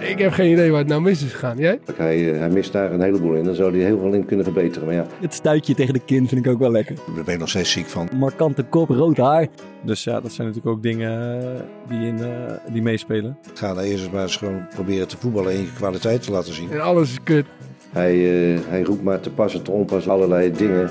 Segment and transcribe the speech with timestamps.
[0.00, 1.56] Ik heb geen idee waar het nou mis is gegaan.
[1.56, 1.78] Jij?
[1.96, 3.44] Hij, eh, hij mist daar een heleboel in.
[3.44, 4.86] Dan zou hij heel veel in kunnen verbeteren.
[4.86, 6.94] Maar ja, Het stuitje tegen de kin vind ik ook wel lekker.
[7.14, 8.08] Daar ben ik nog steeds ziek van.
[8.16, 9.46] Markante kop, rood haar.
[9.82, 13.38] Dus ja, dat zijn natuurlijk ook dingen eh, die, in, eh, die meespelen.
[13.54, 16.70] Ga dan eerst maar eens gewoon proberen te voetballen en je kwaliteit te laten zien.
[16.70, 17.46] En alles is kut.
[17.92, 20.90] hij, eh, hij roept maar te pas en te onpas allerlei dingen.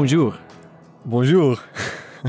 [0.00, 0.38] Bonjour.
[1.02, 1.68] Bonjour.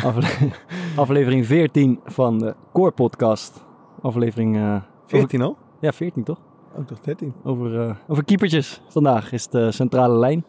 [0.03, 0.51] Afle-
[1.01, 3.65] aflevering 14 van de Core Podcast.
[4.01, 4.55] Aflevering...
[4.57, 5.57] eh, 14 al?
[5.79, 6.39] ja, 14 toch?
[6.77, 7.33] Ook toch 13?
[7.43, 8.81] Over, eh, over keepertjes.
[8.87, 10.45] Vandaag is de centrale lijn.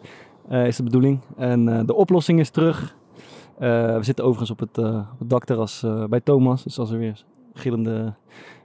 [0.48, 1.20] eh, is de bedoeling.
[1.36, 2.96] En de oplossing is terug.
[3.58, 6.62] We zitten overigens op het, op het dakterras bij Thomas.
[6.62, 7.24] Dus als er weer
[7.54, 8.14] gillende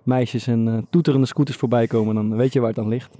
[0.03, 3.17] meisjes en toeterende scooters voorbij komen, dan weet je waar het aan ligt.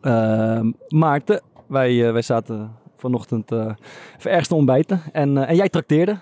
[0.00, 3.74] Ehm, Maarten, wij, wij zaten vanochtend eh
[4.18, 5.00] even ergens te ontbijten.
[5.12, 6.18] En, eh, en jij trakteerde.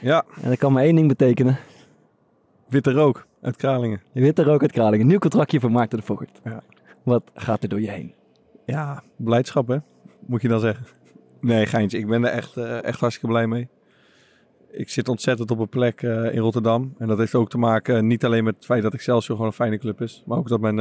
[0.00, 1.58] Ja, En dat kan maar één ding betekenen.
[2.68, 4.00] witte rook uit Kralingen.
[4.12, 5.06] Je weet er ook uit Kralingen.
[5.06, 6.40] Nieuw contractje voor Maarten de Voort.
[6.44, 6.62] Ja.
[7.02, 8.14] Wat gaat er door je heen?
[8.66, 9.76] Ja, blijdschap hè,
[10.26, 10.86] moet je dan zeggen.
[11.40, 11.98] Nee, geintje.
[11.98, 13.68] Ik ben er echt, eh, echt hartstikke blij mee.
[14.72, 16.94] Ik zit ontzettend op een plek in Rotterdam.
[16.98, 19.56] En dat heeft ook te maken niet alleen met het feit dat Excelsior gewoon een
[19.56, 20.22] fijne club is.
[20.26, 20.74] Maar ook dat mijn,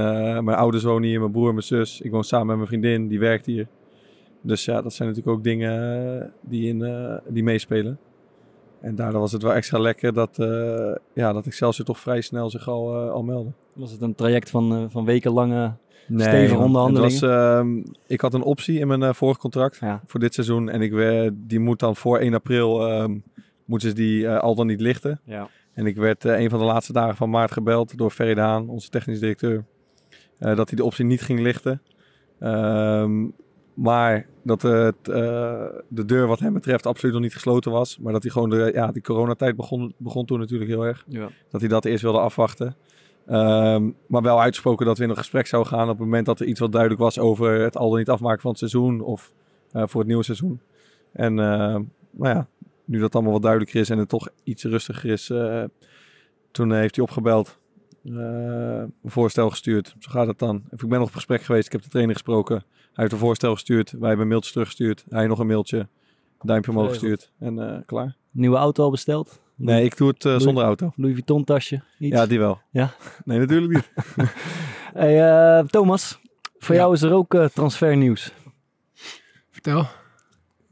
[0.43, 2.01] mijn ouders wonen hier, mijn broer en mijn zus.
[2.01, 3.67] Ik woon samen met mijn vriendin, die werkt hier.
[4.41, 5.73] Dus ja, dat zijn natuurlijk ook dingen
[6.21, 7.99] eh, die, in, eh, die meespelen.
[8.81, 12.49] En daardoor was het wel extra lekker dat, eh ja, dat Excelsior toch vrij snel
[12.49, 13.51] zich al, al meldde.
[13.73, 15.73] Was het een traject van, van wekenlange...
[16.07, 17.19] Nee, Stevige onderhandelingen?
[17.19, 20.01] Was, ehm, ik had een optie in mijn vorig contract Ja.
[20.05, 20.69] voor dit seizoen.
[20.69, 23.17] En ik, werd- die moet dan voor 1 april ehm,
[23.65, 25.19] moeten ze die al dan niet lichten.
[25.23, 25.49] Ja.
[25.73, 28.69] En ik werd een van de laatste dagen van maart gebeld door Ferry de Haan,
[28.69, 29.65] onze technisch directeur.
[30.39, 31.81] dat hij de optie niet ging lichten.
[32.39, 33.25] Ehm,
[33.73, 37.99] maar dat het, eh, de deur wat hem betreft absoluut nog niet gesloten was.
[37.99, 41.29] Maar dat hij gewoon de, ja, die coronatijd begon, begon toen natuurlijk heel erg Ja.
[41.49, 42.75] dat hij dat eerst wilde afwachten.
[43.27, 46.39] Ehm, maar wel uitgesproken dat we in een gesprek zouden gaan op het moment dat
[46.39, 49.33] er iets wat duidelijk was over het al dan niet afmaken van het seizoen of
[49.71, 50.59] eh, voor het nieuwe seizoen.
[51.11, 51.75] En uh,
[52.11, 52.47] nou ja,
[52.85, 55.63] nu dat allemaal wat duidelijker is en het toch iets rustiger is, eh,
[56.51, 57.59] toen heeft hij opgebeld,
[58.03, 59.95] eh, een voorstel gestuurd.
[59.99, 60.63] Zo gaat het dan.
[60.69, 62.63] Ik ben nog op gesprek geweest, ik heb de trainer gesproken.
[62.99, 65.05] Hij heeft een voorstel gestuurd, wij hebben een mailtje teruggestuurd.
[65.09, 65.87] Hij nog een mailtje,
[66.41, 68.15] duimpje omhoog gestuurd en eh, klaar.
[68.31, 69.39] Nieuwe auto al besteld?
[69.55, 70.91] Nee, ik doe het eh, Louis- zonder auto.
[70.95, 71.81] Louis Vuitton tasje?
[71.99, 72.15] Iets?
[72.15, 72.61] Ja, die wel.
[72.71, 72.93] Ja?
[73.25, 73.91] Nee, natuurlijk niet.
[74.93, 76.19] Hey, eh, Thomas,
[76.57, 76.81] voor Ja.
[76.81, 78.33] jou is er ook eh, transfernieuws.
[79.51, 79.85] Vertel.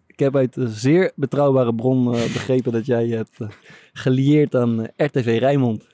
[0.07, 3.37] Ik heb uit een zeer betrouwbare bron begrepen dat jij je hebt
[3.93, 5.87] gelieerd aan RTV Rijnmond.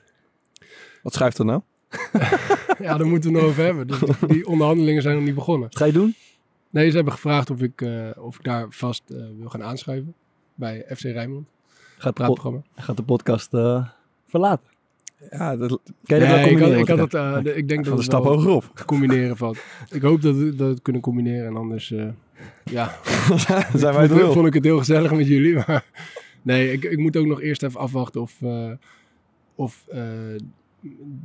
[1.02, 1.60] Wat schrijft er nou?
[2.78, 3.86] Ja, daar moeten we het nog over hebben.
[3.86, 5.68] Dus die onderhandelingen zijn nog niet begonnen.
[5.68, 6.14] Wat ga je doen?
[6.74, 10.14] Nee, ze hebben gevraagd of ik, eh, of ik daar vast eh, wil gaan aanschuiven.
[10.54, 11.46] Bij FC Rijnmond.
[11.98, 13.86] Gaat de, gaat de podcast eh,
[14.26, 14.66] verlaten?
[15.30, 15.68] Ja, dat
[16.04, 17.98] Kan je dat wel ik, had, ik, had het, eh, de- ik denk dat een
[17.98, 18.82] het stap hoger op.
[18.86, 19.58] combineren valt.
[19.90, 21.46] Ik hoop dat we dat we het kunnen combineren.
[21.46, 22.08] En anders, eh,
[22.64, 22.94] ja,
[23.74, 25.54] Zijn wij het vond, vond ik het heel gezellig met jullie.
[25.54, 25.84] Maar
[26.42, 28.70] nee, ik, ik moet ook nog eerst even afwachten of, eh,
[29.54, 30.02] of eh,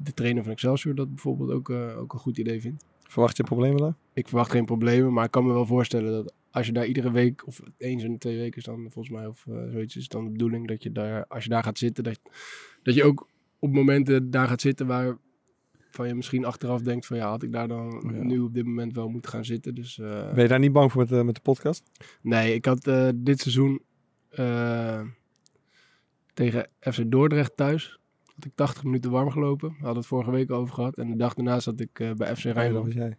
[0.04, 2.86] de trainer van Excelsior dat bijvoorbeeld ook, eh, ook een goed idee vindt.
[3.04, 3.94] Verwacht je problemen daar?
[4.14, 7.12] Ik verwacht geen problemen, maar ik kan me wel voorstellen dat als je daar iedere
[7.12, 10.08] week, of eens in de twee weken is dan volgens mij, of eh, zoiets is
[10.08, 12.20] dan de bedoeling, dat je daar, als je daar gaat zitten, dat,
[12.84, 13.28] dat je ook
[13.60, 15.18] op momenten daar gaat zitten waar
[15.92, 18.24] van je misschien achteraf denkt van ja, had ik daar dan Ja.
[18.24, 19.76] nu op dit moment wel moeten gaan zitten.
[19.76, 21.84] Dus eh, Ben je daar niet bang voor met, met de podcast?
[22.22, 22.84] nee, ik had
[23.16, 23.82] dit seizoen
[26.34, 27.99] tegen FC Dordrecht thuis,
[28.40, 29.70] had ik 80 minuten warm gelopen.
[29.70, 30.98] We hadden het vorige week over gehad.
[30.98, 32.86] En de dag daarna zat ik eh, bij FC Rijnmond.
[32.86, 33.18] was jij.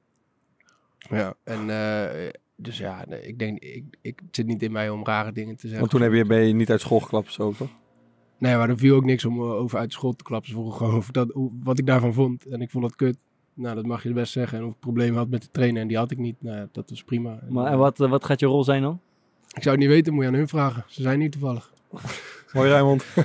[0.98, 4.90] Ja, en eh, dus ja, nee, ik denk, ik, ik het zit niet in mij
[4.90, 5.78] om rare dingen te zeggen.
[5.78, 7.70] Want toen heb je, ben je niet uit school geklapt of zo, toch?
[8.38, 10.48] Nee, maar er viel ook niks om eh, over uit de school te klappen.
[10.48, 11.32] Ze vroegen gewoon over dat,
[11.62, 12.46] wat ik daarvan vond.
[12.46, 13.18] En ik vond dat kut.
[13.54, 14.58] Nou, dat mag je best zeggen.
[14.58, 16.36] En of ik problemen had met de trainer en die had ik niet.
[16.42, 17.38] Nou, ja, dat was prima.
[17.40, 19.00] En, Maar, en wat, wat gaat je rol zijn dan?
[19.54, 20.84] Ik zou het niet weten, moet je aan hun vragen.
[20.86, 21.72] Ze zijn niet toevallig.
[22.52, 23.04] Hoi Rijmond.
[23.14, 23.22] Ja,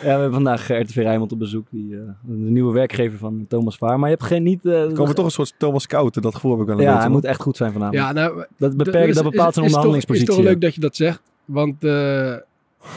[0.00, 3.76] we hebben vandaag eh, RTV Rijnmond op bezoek, die, eh, de nieuwe werkgever van Thomas
[3.76, 3.98] Vaar.
[3.98, 4.64] Maar je hebt geen niet...
[4.66, 6.86] eh, Er komen toch een soort Thomas Scouten, dat gevoel heb ik wel een ja,
[6.86, 7.00] beetje.
[7.02, 7.20] hij man.
[7.20, 7.96] moet echt goed zijn vanavond.
[7.98, 10.26] Ja, nou, dat, beperkt, dat bepaalt zijn onderhandelingspositie.
[10.28, 11.22] Het is toch leuk dat je dat zegt.
[11.44, 12.34] Want eh,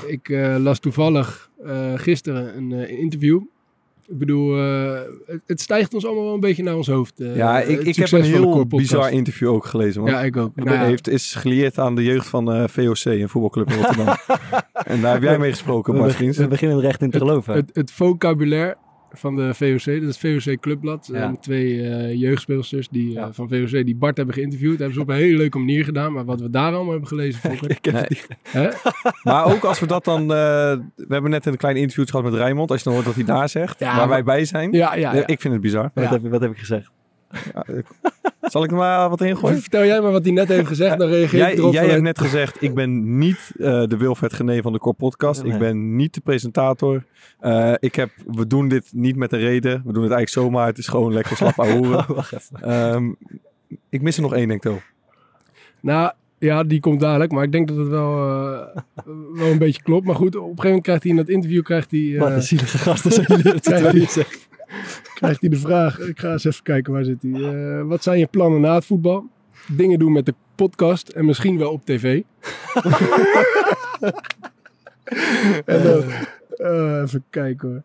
[0.08, 3.42] ik eh, las toevallig eh, gisteren een eh, interview.
[4.08, 7.20] Ik bedoel, eh, het, het stijgt ons allemaal wel een beetje naar ons hoofd.
[7.20, 10.12] eh, Ja, ik, het ik heb een heel bizar interview ook gelezen, man.
[10.12, 10.52] Ja, ik ook.
[10.56, 13.76] Hij Nou ja, heeft, is gelieerd aan de jeugd van eh, VOC, een voetbalclub in
[13.78, 14.16] Rotterdam.
[14.74, 16.38] en daar heb jij mee gesproken, Vriends.
[16.38, 17.54] we beginnen er echt in te geloven.
[17.54, 18.78] het, het vocabulaire
[19.18, 19.86] van de VOC.
[19.86, 21.10] Dat is het VOC Clubblad.
[21.12, 21.18] Ja.
[21.20, 24.70] zijn twee eh, jeugdspeelsters die, eh, van VOC die Bart hebben geïnterviewd.
[24.72, 26.14] Dat hebben ze op een hele leuke manier gedaan.
[26.14, 28.10] Maar wat we daar allemaal hebben gelezen, Fokker, Ik heb
[28.54, 28.70] Nee.
[29.24, 30.22] Maar ook als we dat dan...
[30.22, 32.70] eh, we hebben net een klein interview gehad met Rijmond.
[32.72, 33.80] Als je dan hoort wat hij daar zegt.
[33.80, 34.72] Ja, waar maar- wij bij zijn.
[34.72, 35.28] Ja, ja, ja.
[35.28, 35.92] Ik vind het bizar.
[35.94, 36.92] Wat, heb, wat heb ik gezegd?
[37.54, 37.86] Ja, ik-
[38.42, 39.62] Zal ik er maar wat in gooien?
[39.62, 41.74] Vertel jij maar wat hij net heeft gezegd, dan reageer ik Jij, erop.
[41.74, 44.96] jij vanuit- hebt net gezegd, ik ben niet eh, de Wilfred Gené van de Core
[44.96, 45.44] Podcast.
[45.44, 45.54] Nee.
[45.54, 47.04] Ik ben niet de presentator.
[47.40, 49.72] Eh, ik heb, we doen dit niet met een reden.
[49.86, 50.68] We doen het eigenlijk zomaar.
[50.68, 51.98] Het is gewoon lekker slap horen.
[52.00, 52.62] Oh, wacht even.
[52.62, 53.12] Ehm,
[53.90, 54.94] ik mis er nog één, denk ik.
[55.82, 57.32] Nou, ja, die komt dadelijk.
[57.32, 58.78] Maar ik denk dat het wel, eh,
[59.40, 60.06] wel een beetje klopt.
[60.06, 62.32] Maar goed, op een gegeven moment krijgt hij in dat interview krijgt hij, eh, Wat
[62.32, 64.26] een zielige gasten zijn jullie dat
[65.14, 66.00] krijgt, hij, de vraag.
[66.00, 67.32] Ik ga eens even kijken, waar zit hij?
[67.32, 69.30] Eh, wat zijn je plannen na het voetbal?
[69.68, 72.04] Dingen doen met de podcast en misschien wel op tv.
[75.66, 76.06] en
[76.56, 77.84] eh, even kijken hoor.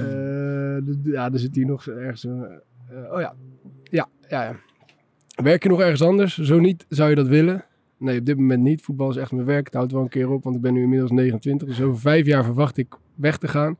[0.00, 0.78] Eh,
[1.12, 2.24] ja, er zit hier nog ergens.
[2.24, 3.34] oh ja.
[3.82, 4.56] Ja, ja, ja.
[5.42, 6.38] Werk je nog ergens anders?
[6.38, 7.64] Zo niet, zou je dat willen?
[7.98, 8.82] Nee, op dit moment niet.
[8.82, 9.64] Voetbal is echt mijn werk.
[9.64, 11.68] Het houdt wel een keer op, want ik ben nu inmiddels 29.
[11.68, 13.78] Dus over vijf jaar verwacht ik weg te gaan.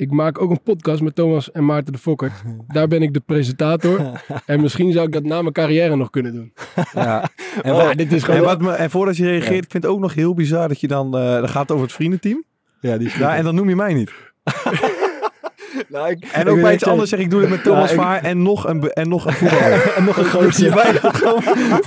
[0.00, 2.32] Ik maak ook een podcast met Thomas en Maarten de Fokker.
[2.68, 4.00] Daar ben ik de presentator.
[4.46, 6.52] En misschien zou ik dat na mijn carrière nog kunnen doen.
[6.94, 7.22] Ja.
[7.62, 8.40] En, Oh, wat- ja, dit is en, gewoon...
[8.46, 10.86] wat me, en voordat je reageert, ik vind het ook nog heel bizar dat je
[10.88, 11.16] dan...
[11.16, 12.44] eh dan gaat over het vriendenteam.
[12.80, 14.10] Ja, die is Ja, en dan noem je mij niet.
[15.88, 18.00] Nou, ik, En ook bij iets anders zeg ik, doe dit met Thomas Ja, ik-
[18.00, 19.92] Vaar en nog een, en nog een voetballer.
[19.96, 20.68] En nog een gozer.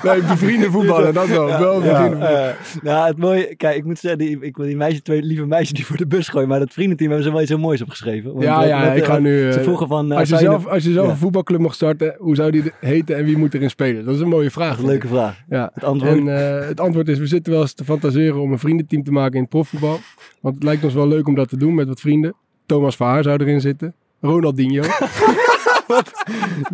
[0.04, 1.46] Nee, bevrienden voetballen, dat wel.
[1.60, 1.84] wel.
[1.84, 2.50] Eh,
[2.82, 5.72] nou, het mooie, kijk, ik moet zeggen, die, ik wil die meisjes, twee lieve meisjes
[5.72, 8.32] die voor de bus gooien, maar dat vriendenteam hebben ze wel iets heel moois opgeschreven.
[8.32, 9.52] Want Ja, ja, ik ga nu...
[9.52, 11.12] Ze eh, vroegen van, eh, als, je zelf, als je zelf Ja.
[11.12, 14.06] een voetbalclub mag starten, hoe zou die heten en wie moet erin spelen?
[14.06, 14.78] Dat is een mooie vraag.
[14.78, 15.36] Een leuke vraag.
[15.50, 15.72] Ja.
[15.74, 18.60] Het antwoord, En eh, het antwoord is, we zitten wel eens te fantaseren om een
[18.60, 20.00] vriendenteam te maken in het profvoetbal.
[20.42, 22.34] Want het lijkt ons wel leuk om dat te doen met wat vrienden.
[22.66, 23.94] Thomas Verhaar zou erin zitten.
[24.22, 24.82] Ronaldinho.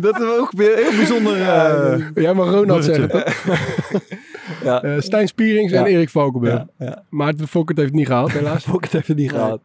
[0.00, 1.40] dat is ook weer heel bijzonder.
[1.40, 3.08] eh, Jij mag Ronald bruggetje.
[3.10, 4.08] zeggen,
[4.68, 5.78] ja, Eh, Stijn Spierings Ja.
[5.78, 6.52] en Erik Valkenburg.
[6.54, 7.02] ja, ja.
[7.08, 8.64] Maarten de Fokkert heeft het niet gehaald, helaas.
[8.70, 9.40] Pocket heeft het niet Nee.
[9.42, 9.58] Eh, gaan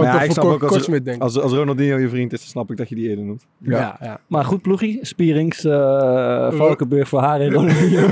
[0.00, 1.22] we Maar ja, ik toch snap voor ook Kort als- Kortsmit denken.
[1.22, 3.46] als, als Ronaldinho je vriend is, dan snap ik dat je die eerder noemt.
[3.58, 4.20] Ja, ja.
[4.26, 8.06] Maar goed ploegie, Spierings, eh Valkenburg voor haar en Ronaldinho.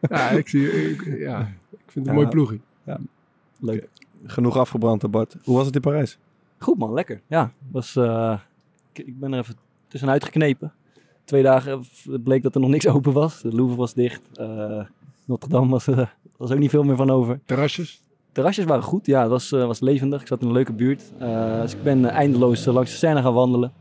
[0.00, 1.38] Ja, ik, zie, ik, ja,
[1.70, 2.12] ik vind het een Ja.
[2.12, 2.58] mooi ploegje.
[3.60, 3.88] Leuk.
[4.24, 5.36] Genoeg afgebrand, hè, Bart.
[5.44, 6.18] Hoe was het in Parijs?
[6.58, 7.20] Goed man, lekker.
[7.26, 8.38] Ja, was, eh,
[8.92, 9.54] ik, ik ben er even
[9.88, 10.72] tussenuit geknepen.
[11.24, 11.84] Twee dagen
[12.24, 13.40] bleek dat er nog niks open was.
[13.40, 14.20] De Louvre was dicht.
[14.34, 14.80] Eh,
[15.24, 16.06] Notre Dame was, eh,
[16.36, 17.40] was ook niet veel meer van over.
[17.44, 18.02] Terrasjes.
[18.32, 20.20] Terrasjes waren goed, ja, het was, eh, was levendig.
[20.20, 21.12] Ik zat in een leuke buurt.
[21.18, 23.72] Eh, dus ik ben eh, eindeloos eh, langs de Seine gaan wandelen.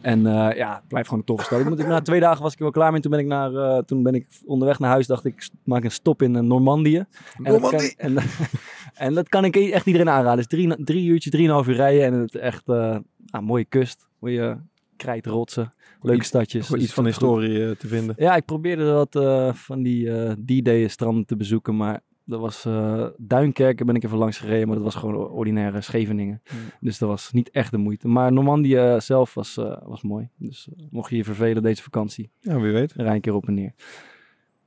[0.00, 1.78] En eh, ja, het blijft gewoon een toffe stad.
[1.78, 3.00] Ik na twee dagen was ik er wel klaar mee.
[3.00, 5.06] Toen ben ik, naar, eh, toen ben ik onderweg naar huis.
[5.06, 6.96] Dacht ik, maak een stop in eh, Normandië.
[7.42, 7.92] En Normandië.
[7.96, 8.24] en, en
[9.14, 10.38] dat kan ik echt iedereen aanraden.
[10.38, 12.04] Is drie, drie uurtjes, drieënhalf uur rijden.
[12.04, 12.96] En het echt eh,
[13.30, 14.08] ah, mooie kust.
[14.18, 14.60] Mooie
[14.96, 15.72] krijtrotsen.
[16.00, 16.66] Leuke Iets- stadjes.
[16.68, 18.14] Dus iets van historie eh, te vinden.
[18.18, 20.10] Ja, ik probeerde wat eh, van die
[20.44, 24.76] D-Day stranden te bezoeken, maar dat was eh Duinkerken ben ik even langs gereden, maar
[24.76, 26.42] dat was gewoon ordinaire Scheveningen.
[26.80, 28.08] Dus dat was niet echt de moeite.
[28.08, 29.54] Maar Normandië zelf was,
[29.84, 30.28] was mooi.
[30.36, 32.92] Dus mocht je je vervelen deze vakantie, Ja, wie weet.
[32.92, 33.72] rij een keer op en neer.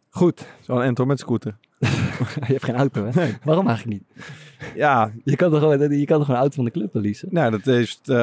[0.09, 1.57] Goed, Zo'n Ento met scooter.
[2.47, 3.29] je hebt geen auto hè?
[3.43, 4.25] Waarom eigenlijk niet?
[4.75, 7.27] Ja, Je kan toch gewoon, je kan toch gewoon een auto van de club leasen?
[7.31, 8.17] nou, dat heeft eh,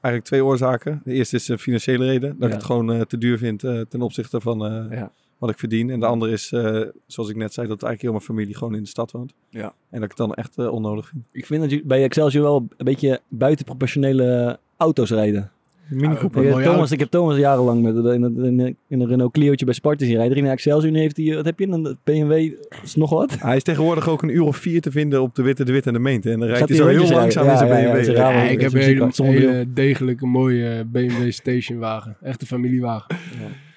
[0.00, 1.00] eigenlijk twee oorzaken.
[1.04, 2.28] De eerste is een financiële reden.
[2.30, 2.46] Dat Ja.
[2.46, 5.12] ik het gewoon eh, te duur vind eh, ten opzichte van eh, Ja.
[5.38, 5.90] wat ik verdien.
[5.90, 8.74] En de andere is, eh, zoals ik net zei, dat eigenlijk heel mijn familie gewoon
[8.74, 9.32] in de stad woont.
[9.48, 9.62] Ja.
[9.90, 11.22] En dat ik het dan echt eh, onnodig vind.
[11.32, 15.50] Ik vind dat je bij Excelsior wel een beetje buitenproportionele auto's rijden.
[15.88, 16.46] Mini Cooper.
[16.46, 16.92] Een Thomas, auto.
[16.92, 20.04] ik heb Thomas jarenlang met, in, een, in, een, in een Renault Clio'tje bij Sparta
[20.04, 20.36] zien rijden.
[20.36, 23.36] In Excelsior nu heeft hij, wat heb je, een BMW, is nog wat?
[23.40, 25.88] Hij is tegenwoordig ook een uur of vier te vinden op de Witte, de Witte
[25.88, 26.30] en de Meente.
[26.30, 27.86] En dan rijdt hij zo heel langzaam in zijn BMW.
[27.86, 28.42] ja, Ja, ze ramen.
[28.42, 32.16] Ja, ik heb een zijn hele, hele degelijke, mooie BMW stationwagen.
[32.22, 33.16] Echt een familiewagen.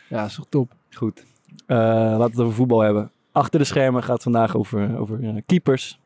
[0.09, 0.71] Ja, is toch top.
[0.91, 1.25] Goed.
[1.65, 3.11] Eh, laten we het over voetbal hebben.
[3.31, 5.99] Achter de schermen gaat het vandaag over, over eh, keepers.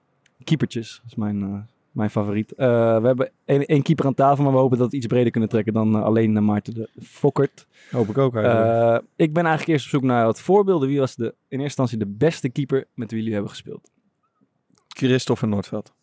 [0.43, 1.59] Keepertjes, dat is mijn, eh,
[1.91, 2.51] mijn favoriet.
[2.51, 2.67] Eh,
[2.99, 5.31] we hebben één, één keeper aan tafel, maar we hopen dat we het iets breder
[5.31, 7.67] kunnen trekken dan eh, alleen uh, Maarten de Fokkert.
[7.91, 9.01] Hoop ik ook eigenlijk.
[9.01, 10.87] Eh, ik ben eigenlijk eerst op zoek naar wat voorbeelden.
[10.87, 13.91] Wie was de, in eerste instantie de beste keeper met wie jullie hebben gespeeld?
[14.87, 15.93] Christophe van Noordveld.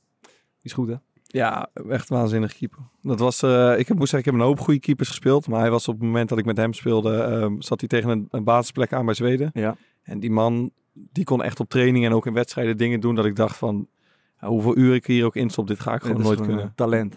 [0.63, 0.95] Is goed, hè?
[1.31, 2.79] Ja, echt waanzinnig keeper.
[3.03, 5.49] Dat was, eh, ik heb, moest zeggen, ik heb een hoop goede keepers gespeeld.
[5.49, 8.11] Maar hij was op het moment dat ik met hem speelde, ehm, zat hij tegen
[8.11, 9.51] een, een basisplek aan bij Zweden.
[9.55, 9.77] Ja.
[10.03, 13.25] En die man, die kon echt op training en ook in wedstrijden dingen doen dat
[13.25, 13.89] ik dacht van,
[14.39, 16.65] hoeveel uur ik hier ook instop, dit ga ik gewoon nooit gewoon, kunnen.
[16.65, 17.17] eh, talent.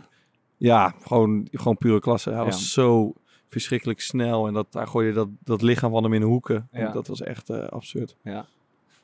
[0.58, 2.30] Ja, gewoon, gewoon pure klasse.
[2.30, 2.46] Hij Ja.
[2.46, 3.14] was zo
[3.50, 6.68] verschrikkelijk snel en dat, hij gooide dat, dat lichaam van hem in de hoeken.
[6.72, 6.92] Ja.
[6.92, 8.16] Dat was echt eh, absurd.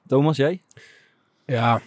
[0.07, 0.61] Thomas, jij?
[1.45, 1.81] Ja,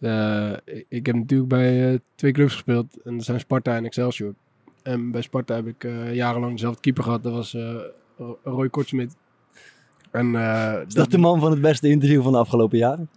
[0.00, 0.52] eh,
[0.88, 2.96] ik- heb natuurlijk bij eh, twee clubs gespeeld.
[3.02, 4.34] En dat zijn Sparta en Excelsior.
[4.82, 7.22] En bij Sparta heb ik eh, jarenlang dezelfde keeper gehad.
[7.22, 7.74] Dat was eh,
[8.16, 9.16] Ro- Roy Kortsmit.
[10.10, 13.08] En eh, Is dat de man van het beste interview van de afgelopen jaren?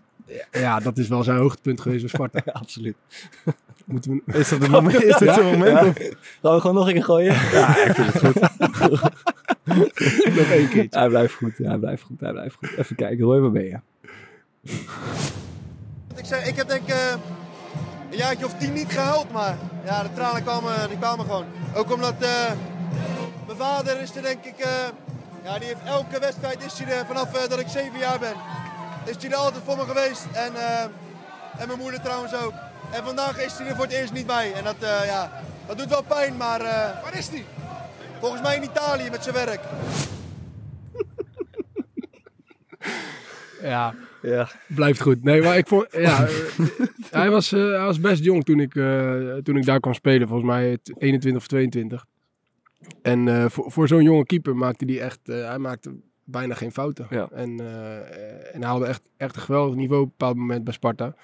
[0.52, 2.42] Ja, dat is wel zijn hoogtepunt geweest bij Sparta.
[2.46, 2.96] Ja, absoluut.
[3.86, 4.34] Moeten we...
[4.40, 5.04] Is dat het moment?
[5.04, 5.42] Is Ja?
[5.42, 5.80] moment?
[5.80, 5.86] Ja.
[5.88, 5.98] of-
[6.42, 7.34] Gaan we gewoon nog een keer gooien?
[7.34, 8.42] Ja, ik vind het goed.
[10.36, 11.00] Nog één keertje.
[11.00, 12.78] Hij blijft goed, hij blijft goed, hij blijft goed.
[12.78, 13.80] Even kijken, Roy, waar ben je?
[16.16, 17.12] Ik, zeg, ik heb denk ik eh,
[18.12, 21.46] een jaartje of tien niet gehuild, maar ja, de tranen kwamen, die kwamen gewoon.
[21.76, 22.52] Ook omdat eh,
[23.46, 24.70] mijn vader is er denk ik, eh,
[25.44, 28.34] ja, die heeft elke wedstrijd is hij er vanaf eh, dat ik zeven jaar ben.
[29.06, 30.82] Is hij er altijd voor me geweest en, eh,
[31.58, 32.54] en mijn moeder trouwens ook.
[32.92, 35.78] En vandaag is hij er voor het eerst niet bij en dat, eh, ja, dat
[35.78, 36.62] doet wel pijn, maar...
[36.62, 37.46] eh, Waar is hij?
[38.20, 39.62] Volgens mij in Italië met zijn werk.
[43.62, 44.50] Ja, Ja.
[44.68, 45.24] blijft goed.
[45.24, 45.88] Nee, maar ik vond...
[45.92, 46.28] Ja,
[47.12, 50.28] hij, was, eh, hij was best jong toen ik, eh, toen ik daar kwam spelen.
[50.28, 52.06] Volgens mij t- 21 of 22.
[53.02, 55.20] En eh, voor, voor zo'n jonge keeper maakte hij echt...
[55.30, 55.94] eh, hij maakte
[56.24, 57.08] bijna geen fouten.
[57.10, 57.30] Ja.
[57.32, 57.96] En, eh,
[58.56, 61.16] en hij haalde echt, echt een geweldig niveau op een bepaald moment bij Sparta.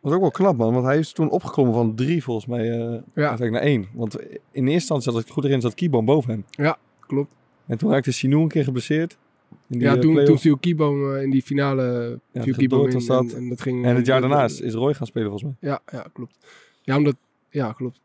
[0.00, 0.72] was ook wel knap, man.
[0.72, 3.86] Want hij is toen opgeklommen van drie, volgens mij, eh uiteindelijk naar één.
[3.92, 6.44] Want in eerste instantie, als ik het goed erin zat, Kieboom boven hem.
[6.50, 7.34] Ja, klopt.
[7.66, 9.18] En toen raakte Sinou een keer geblesseerd.
[9.50, 12.86] In die, ja, eh, toen, toen viel Kieboom eh, in die finale Ja, viel Kieboom
[12.86, 12.92] in.
[12.92, 13.32] was En, dat.
[13.32, 15.70] en dat ging, En het jaar dat- daarna is, is Roy gaan spelen, volgens mij.
[15.70, 16.36] Ja, ja, klopt.
[16.82, 17.16] Ja, omdat...
[17.50, 18.00] Ja, klopt.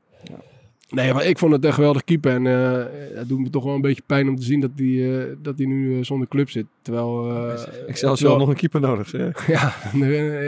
[0.93, 2.31] Nee, maar ik vond het een geweldig keeper.
[2.31, 2.85] En eh,
[3.17, 5.57] het doet me toch wel een beetje pijn om te zien dat hij eh, dat
[5.57, 6.65] hij nu eh, zonder club zit.
[6.81, 7.29] Terwijl...
[7.47, 9.07] eh, Ik zelfs wel nog een keeper nodig.
[9.07, 9.47] zeg.
[9.47, 9.73] Ja,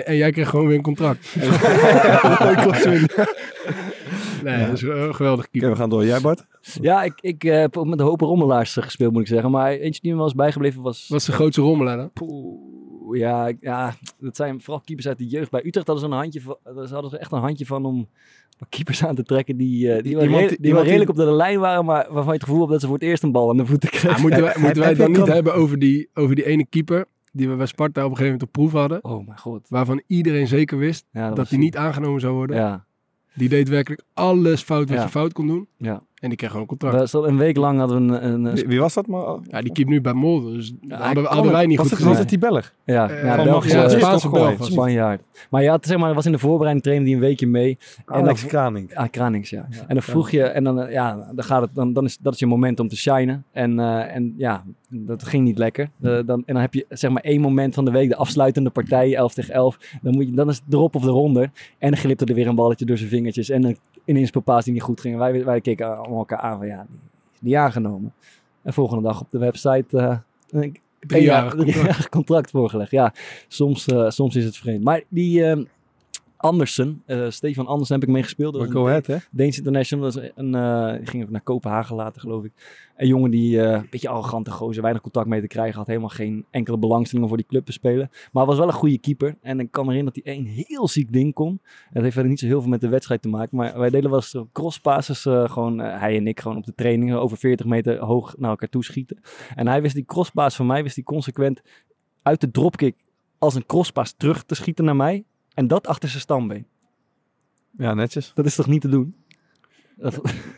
[0.05, 1.35] en jij kreeg gewoon weer een contract.
[4.43, 5.69] nee, dat is een geweldig keeper.
[5.69, 6.05] we gaan door.
[6.05, 6.45] Jij, Bart?
[6.81, 9.51] Ja, ik, ik heb ook met een hoop rommelaars gespeeld, moet ik zeggen.
[9.51, 11.07] Maar eentje die me wel eens bijgebleven was...
[11.07, 12.11] Wat is de grootste rommelaar dan?
[12.13, 12.64] Poeh,
[13.11, 15.51] ja, ja, dat zijn vooral keepers uit de jeugd.
[15.51, 18.07] Bij Utrecht hadden ze een handje van, hadden ze echt een handje van om
[18.69, 21.31] keepers aan te trekken die, eh, die, Iemand re- die- die wel redelijk op de
[21.31, 23.49] lijn waren, maar waarvan je het gevoel hebt dat ze voor het eerst een bal
[23.49, 24.09] aan de voeten kregen.
[24.09, 27.05] Ja, moeten wij, moeten wij het dan niet hebben over die, over die ene keeper
[27.31, 29.03] die we bij Sparta op een gegeven moment op proef hadden.
[29.03, 29.65] Oh mijn god.
[29.69, 32.55] Waarvan iedereen zeker wist Ja, dat hij niet aangenomen zou worden.
[32.55, 32.85] Ja,
[33.33, 35.67] Die deed werkelijk alles fout wat je fout kon doen.
[35.77, 36.03] ja.
[36.25, 37.13] En die kreeg gewoon een contract.
[37.13, 38.25] Een week lang hadden we een...
[38.33, 39.07] een, een Wie, wie was dat?
[39.07, 40.51] Maar, Ja, die keept nu bij Molde.
[40.53, 42.73] Dus hij hadden, wij niet was, goed het, was het die Belg?
[42.85, 44.65] ja, Eh, ja, Belgische ja, Spaanse Belg.
[44.65, 45.21] Spanjaard.
[45.49, 47.77] Maar ja, zeg maar, dat was in de voorbereiding trainde die een weekje mee.
[48.05, 48.95] En Alex dan- Kraning.
[48.95, 49.67] Ah, Kranings, ja.
[49.87, 52.33] en dan vroeg je, en dan, eh, ja, dan gaat het, dan, dan is dat
[52.33, 53.43] is je moment om te shinen.
[53.51, 55.89] En, eh, en ja, dat ging niet lekker.
[55.97, 59.15] Dan, en dan heb je zeg maar één moment van de week, de afsluitende partij,
[59.15, 59.77] 11 tegen 11.
[60.01, 61.51] Dan, moet je, dan is het erop of eronder.
[61.77, 63.49] En dan glipte er weer een balletje door zijn vingertjes.
[63.49, 63.75] En dan
[64.05, 65.19] ineens papa's die niet goed gingen.
[65.19, 66.99] Wij, wij keken elkaar aan van ja, die
[67.33, 68.13] is niet aangenomen.
[68.61, 72.91] En volgende dag op de website een Driejarig jaar- driejarig contract voorgelegd.
[72.91, 73.13] Ja,
[73.47, 74.83] soms, eh, soms is het vreemd.
[74.83, 75.63] Maar die eh,
[76.37, 78.53] Andersen, eh, Stefan Andersen heb ik mee gespeeld.
[78.53, 78.61] Dat
[79.07, 79.17] hè?
[79.31, 82.51] Deens International, dat is een, eh, ging ook naar Kopenhagen later, geloof ik.
[82.97, 86.09] Een jongen die eh, een beetje arrogante gozer, weinig contact mee te krijgen, had helemaal
[86.09, 88.09] geen enkele belangstelling om voor die club te spelen.
[88.31, 89.37] Maar was wel een goede keeper.
[89.41, 91.59] En ik kan herinneren dat hij één heel ziek ding kon.
[91.91, 93.57] Dat heeft verder niet zo heel veel met de wedstrijd te maken.
[93.57, 97.37] Maar wij deden wel eens crosspasses, gewoon hij en ik, gewoon op de trainingen, over
[97.37, 99.17] 40 meter hoog naar elkaar toe schieten.
[99.55, 101.61] En hij wist die crosspaas van mij, wist hij consequent
[102.21, 102.95] uit de dropkick
[103.37, 105.23] als een crosspaas terug te schieten naar mij.
[105.55, 106.65] En dat achter zijn stambeen.
[107.71, 108.31] Ja, netjes.
[108.33, 109.15] Dat is toch niet te doen?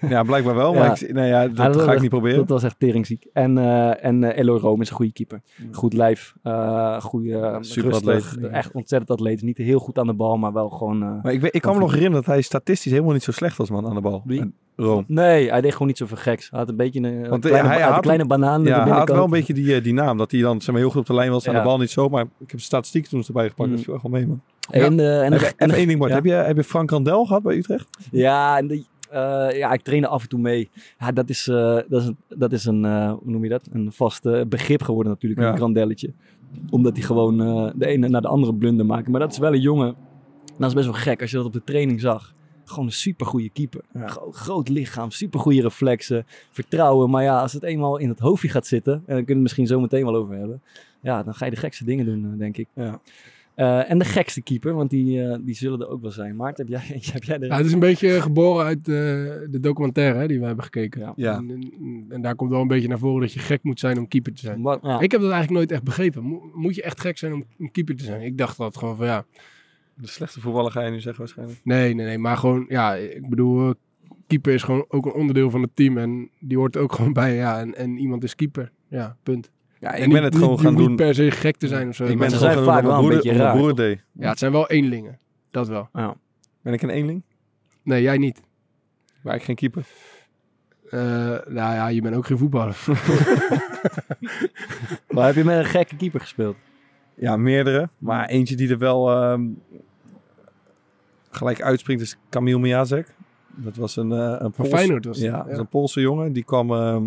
[0.09, 0.73] Ja, blijkbaar wel.
[0.73, 1.07] Maar Ja.
[1.07, 2.37] ik, nee, ja, dat, Ja, dat ga ik niet proberen.
[2.37, 3.27] Dat was echt teringziek.
[3.33, 5.41] En, eh en eh, Eloy Rome is een goede keeper.
[5.71, 8.23] Goed lijf, eh goede, Superatleet.
[8.23, 9.41] rustig, echt ontzettend atleet.
[9.41, 10.99] Niet heel goed aan de bal, maar wel gewoon...
[10.99, 13.57] Maar ik, weet, ik kan me nog herinneren dat hij statistisch helemaal niet zo slecht
[13.57, 14.23] was, man, aan de bal.
[14.27, 15.03] En Rome.
[15.07, 16.49] Nee, hij deed gewoon niet zoveel geks.
[16.49, 18.63] Hij had een beetje een, Want, kleine, hij had een kleine banaan.
[18.63, 19.53] Ja, hij had wel een beetje.
[19.53, 20.17] die, die naam.
[20.17, 21.47] Dat hij dan zeg maar, heel goed op de lijn was.
[21.47, 22.09] Aan de bal niet zo.
[22.09, 23.69] Maar ik heb statistiek toen erbij gepakt.
[23.69, 23.75] Mm.
[23.75, 24.41] Dat viel echt wel mee, man.
[24.69, 26.11] En, eh, en, Heb, en, even één ding, Bart.
[26.11, 26.15] ja.
[26.17, 27.87] Heb, je, heb je Frank Randel gehad bij Utrecht?
[28.11, 30.69] Ja, en die, eh, ja, ik trainde af en toe mee.
[30.99, 33.67] Ja, dat is, eh, dat is een, dat is een eh, hoe noem je dat?
[33.71, 35.49] Een vast eh, begrip geworden natuurlijk, Ja.
[35.49, 36.11] een grandelletje.
[36.69, 39.07] Omdat hij gewoon eh, de ene naar de andere blunder maakt.
[39.07, 39.95] Maar dat is wel een jongen,
[40.57, 42.35] dat is best wel gek als je dat op de training zag.
[42.65, 43.81] Gewoon een supergoeie keeper.
[43.93, 44.07] Ja.
[44.07, 47.09] Gro- groot lichaam, supergoeie reflexen, vertrouwen.
[47.09, 49.41] Maar ja, als het eenmaal in het hoofdje gaat zitten, en daar kunnen we het
[49.41, 50.61] misschien zo meteen wel over hebben.
[51.01, 52.67] Ja, dan ga je de gekste dingen doen, eh, denk ik.
[52.73, 52.99] Ja.
[53.57, 56.35] Eh, en de gekste keeper, want die, eh, die zullen er ook wel zijn.
[56.35, 57.45] Maarten, heb jij, heb jij er...
[57.45, 58.83] Ja, het is een beetje geboren uit eh,
[59.49, 61.01] de documentaire hè, die we hebben gekeken.
[61.01, 61.13] Ja.
[61.15, 61.35] Ja.
[61.37, 63.97] En, en- en daar komt wel een beetje naar voren dat je gek moet zijn
[63.97, 64.61] om keeper te zijn.
[64.61, 64.99] Ja.
[64.99, 66.23] Ik heb dat eigenlijk nooit echt begrepen.
[66.23, 68.21] Mo- moet je echt gek zijn om, om keeper te zijn?
[68.21, 69.25] Ik dacht dat gewoon van ja,
[69.93, 71.59] De slechte voetballer ga je nu zeggen waarschijnlijk.
[71.63, 72.17] nee, nee, nee.
[72.17, 73.73] Maar gewoon, ja, ik bedoel,
[74.27, 75.97] keeper is gewoon ook een onderdeel van het team.
[75.97, 77.59] En die hoort er ook gewoon bij, ja.
[77.59, 78.71] En, en iemand is keeper.
[78.87, 79.51] Ja, punt.
[79.79, 80.87] Ja, En ik ben niet- het gewoon gaan doen.
[80.87, 82.05] niet per se gek te zijn of zo.
[82.05, 83.53] Ik ben ze het zijn gewoon vaak wel een mijn beetje broer- raar.
[83.53, 84.03] mijn broer deed.
[84.11, 85.19] Ja, het zijn wel eenlingen.
[85.51, 85.89] Dat wel.
[85.93, 86.15] Ja.
[86.61, 87.21] Ben ik een eenling?
[87.83, 88.41] Nee, jij niet.
[89.21, 89.85] Maar ik geen keeper.
[90.89, 90.99] Eh,
[91.47, 92.77] nou ja, je bent ook geen voetballer.
[95.09, 96.55] Maar heb je met een gekke keeper gespeeld?
[97.15, 97.89] Ja, meerdere.
[97.97, 99.45] Maar eentje die er wel ehm,
[101.29, 103.15] gelijk uitspringt is Kamil Miazek.
[103.55, 105.37] Dat was een, eh een Van Pools- Feyenoord was Ja, ja.
[105.43, 106.33] dat is een Poolse jongen.
[106.33, 107.03] Die kwam, ehm,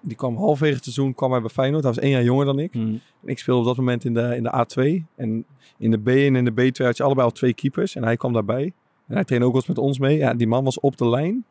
[0.00, 1.82] die kwam halverwege het seizoen kwam hij bij Feyenoord.
[1.84, 2.74] Hij was één jaar jonger dan ik.
[2.74, 3.00] Mm.
[3.22, 5.04] En ik speelde op dat moment in de, in de A2.
[5.16, 5.44] En
[5.78, 7.96] in de B en in de B2 had je allebei al twee keepers.
[7.96, 8.72] En hij kwam daarbij.
[9.08, 10.16] En hij trainde ook wel eens met ons mee.
[10.16, 11.44] Ja, die man was op de lijn.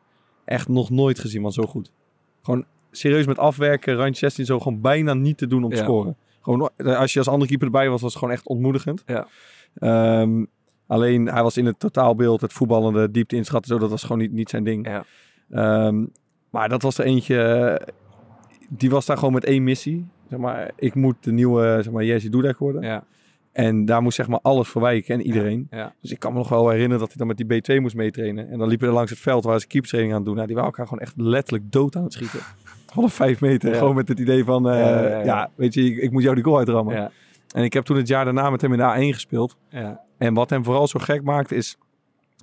[0.44, 1.92] Echt nog nooit gezien, man, zo goed.
[2.42, 4.58] Gewoon serieus met afwerken, randje 16 zo.
[4.60, 5.82] Gewoon bijna niet te doen om te Ja.
[5.82, 6.16] scoren.
[6.40, 9.02] Gewoon, als je als andere keeper erbij was, was het gewoon echt ontmoedigend.
[9.06, 9.26] Ja.
[9.74, 10.44] Ehm,
[10.86, 14.32] alleen, hij was in het totaalbeeld, het voetballende, diepte inschatten, zo, dat was gewoon niet,
[14.32, 14.86] niet zijn ding.
[14.86, 15.04] Ja.
[15.50, 16.04] Ehm,
[16.50, 17.80] maar dat was er eentje,
[18.68, 20.06] die was daar gewoon met één missie.
[20.28, 22.82] Zeg maar, ik moet de nieuwe, zeg maar, Jerzy Dudek worden.
[22.82, 23.04] Ja.
[23.52, 25.66] En daar moest zeg maar alles voor wijken en iedereen.
[25.70, 25.94] Ja.
[26.00, 28.50] Dus ik kan me nog wel herinneren dat hij dan met die B2 moest meetrainen.
[28.50, 30.36] En dan liepen er langs het veld waar ze keeptraining aan het doen.
[30.36, 32.40] Nou, die waren elkaar gewoon echt letterlijk dood aan het schieten.
[32.94, 33.70] Half vijf meter.
[33.70, 33.78] Ja.
[33.78, 36.58] Gewoon met het idee van, eh, Ja, weet je, ik, ik moet jou die goal
[36.58, 36.94] uitrammen.
[36.94, 37.10] Ja.
[37.54, 39.56] En ik heb toen het jaar daarna met hem in de A1 gespeeld.
[39.68, 40.00] Ja.
[40.18, 41.76] En wat hem vooral zo gek maakt is...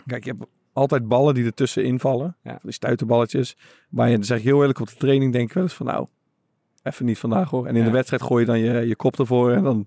[0.05, 2.35] Kijk, je hebt altijd ballen die ertussen invallen.
[2.61, 3.57] Die stuiterballetjes.
[3.89, 5.85] Waar je, zeg ik heel eerlijk, op de training denk ik wel eens van...
[5.85, 6.07] Nou,
[6.85, 7.65] even niet vandaag hoor.
[7.65, 7.85] En in Ja.
[7.87, 9.51] de wedstrijd gooi je dan je, je kop ervoor.
[9.51, 9.85] En dan,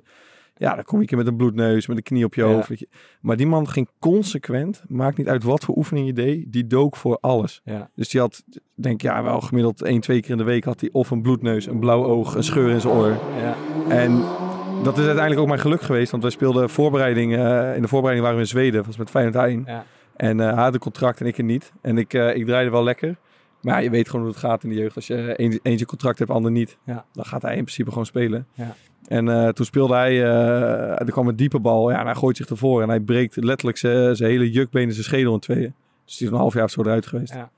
[0.57, 2.47] ja, dan kom je met een bloedneus, met een knie op je Ja.
[2.49, 2.87] hoofd.
[3.21, 6.97] Maar die man ging consequent, maakt niet uit wat voor oefening je deed, die dook
[6.97, 7.61] voor alles.
[7.65, 7.91] Ja.
[7.95, 10.81] Dus die had, denk ik, ja, wel gemiddeld één, twee keer in de week had
[10.81, 13.17] hij of een bloedneus, een blauw oog, een scheur in zijn oor.
[13.41, 13.55] Ja.
[13.89, 14.23] En
[14.83, 18.21] dat is uiteindelijk ook mijn geluk geweest, want wij speelden voorbereiding, eh, in de voorbereiding
[18.21, 19.63] waren we in Zweden, was met Feyenoord 1.
[19.67, 19.85] Ja.
[20.17, 21.73] En eh, hij had een contract en ik er niet.
[21.81, 23.17] En ik, eh, ik draaide wel lekker.
[23.61, 24.97] Maar je weet gewoon hoe het gaat in de jeugd.
[24.97, 26.79] Als je een, eentje contract hebt, ander niet.
[26.85, 27.05] Ja.
[27.13, 28.47] Dan gaat hij in principe gewoon spelen.
[28.55, 28.75] Ja.
[29.09, 31.91] En eh, toen speelde hij, eh, er kwam een diepe bal.
[31.91, 32.83] Ja, en hij gooit zich ervoor.
[32.83, 35.75] En hij breekt letterlijk zijn hele jukbeen en zijn schedel in tweeën.
[36.05, 37.35] Dus die is een half jaar of zo eruit geweest.
[37.35, 37.51] Ja.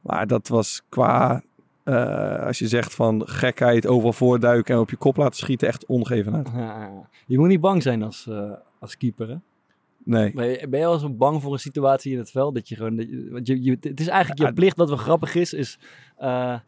[0.00, 1.42] Maar dat was qua,
[1.82, 5.86] eh, als je zegt van gekheid, overal voorduiken en op je kop laten schieten, echt
[5.86, 6.48] ongeëvenaard.
[6.54, 6.90] Ja.
[7.26, 8.30] Je moet niet bang zijn als,
[8.78, 9.36] als keeper, hè?
[10.04, 10.32] Nee.
[10.34, 12.54] Ben je, ben je wel eens bang voor een situatie in het veld?
[12.54, 14.76] Dat je gewoon, dat je, want je, je, het is eigenlijk je plicht.
[14.76, 15.78] Wat wel grappig is, is
[16.16, 16.58] eh,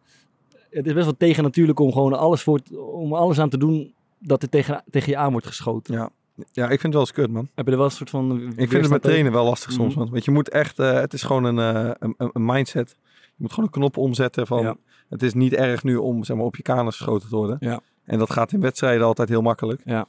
[0.70, 2.60] het is best wel tegen natuurlijk om gewoon alles, voor,
[2.92, 5.94] om alles aan te doen dat er tegen, tegen je aan wordt geschoten.
[5.94, 6.10] Ja.
[6.52, 7.48] ja, ik vind het wel eens kut, man.
[7.54, 9.90] Heb je er wel een soort van Ik vind het met trainen wel lastig soms,
[9.94, 9.98] Mhm.
[10.02, 10.10] man.
[10.10, 12.96] Want je moet echt, eh, het is gewoon een, eh, een, een- een mindset.
[13.12, 14.76] Je moet gewoon een knop omzetten van, Ja.
[15.08, 17.56] het is niet erg nu om zeg maar, op je kanus geschoten te worden.
[17.60, 17.80] Ja.
[18.04, 19.80] En dat gaat in wedstrijden altijd heel makkelijk.
[19.84, 20.06] Ja.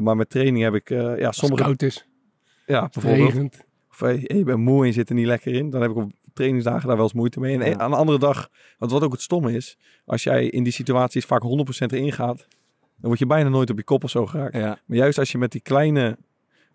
[0.00, 2.06] Maar met training heb ik, ja, sommige, koud is,
[2.66, 3.64] ja, bijvoorbeeld, regent.
[3.90, 5.96] of hey, je bent moe en je zit er niet lekker in, dan heb ik
[5.96, 7.58] op trainingsdagen daar wel eens moeite mee.
[7.58, 7.76] En Ja.
[7.78, 11.24] aan een andere dag, want wat ook het stomme is, als jij in die situaties
[11.24, 12.36] vaak 100% erin gaat,
[12.96, 14.54] dan word je bijna nooit op je kop of zo geraakt.
[14.54, 14.78] Ja.
[14.86, 16.18] Maar juist als je met die kleine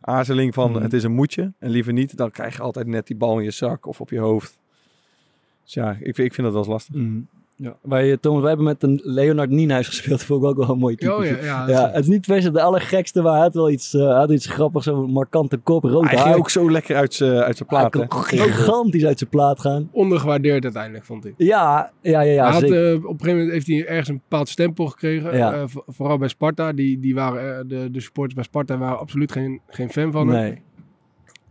[0.02, 0.82] aarzeling van Mhm.
[0.82, 3.44] het is een moetje en liever niet, dan krijg je altijd net die bal in
[3.44, 4.60] je zak of op je hoofd.
[5.64, 6.96] Dus ja, ik, vind- ik vind dat wel eens lastig.
[6.96, 7.20] Mhm.
[7.60, 7.78] Ja.
[7.82, 10.18] Wij, eh, Thomas, wij hebben met een Leonard Nienhuis gespeeld.
[10.18, 11.16] Dat vond ik ook wel een mooi type.
[11.16, 11.68] Oh ja, ja.
[11.70, 14.16] Ja, het is niet per se de allergekste, maar hij had wel iets, eh, hij
[14.18, 14.86] had iets grappigs.
[14.86, 16.26] Zo'n markante kop, rood Hij haar.
[16.28, 17.94] ging ook zo lekker uit zijn uit zijn plaat.
[17.94, 19.90] Hij kon gigantisch uit zijn plaat gaan.
[19.92, 21.34] Ondergewaardeerd uiteindelijk, vond ik.
[21.38, 22.88] Ja, ja, ja, ja hij had, zeker.
[22.92, 25.38] eh, op een gegeven moment heeft hij ergens een bepaald stempel gekregen.
[25.38, 25.54] Ja.
[25.54, 26.74] eh, vooral bij Sparta.
[26.74, 30.42] Die, die waren, de, de supporters bij Sparta waren absoluut geen, geen fan van hem.
[30.42, 30.62] nee.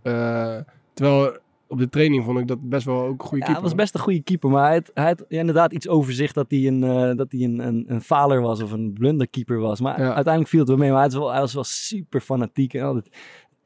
[0.03, 0.57] Eh,
[0.95, 1.37] terwijl
[1.69, 3.53] op de training vond ik dat best wel ook een goede Ja, keeper.
[3.55, 6.13] hij was best een goede keeper, maar hij had, hij had ja, inderdaad iets over
[6.13, 9.59] zich dat hij een, eh, dat hij een, een, een faler was of een blunderkeeper
[9.59, 9.81] was.
[9.81, 10.07] Maar Ja.
[10.07, 12.83] uiteindelijk viel het wel mee, maar hij was wel, hij was wel super fanatiek en
[12.85, 13.17] altijd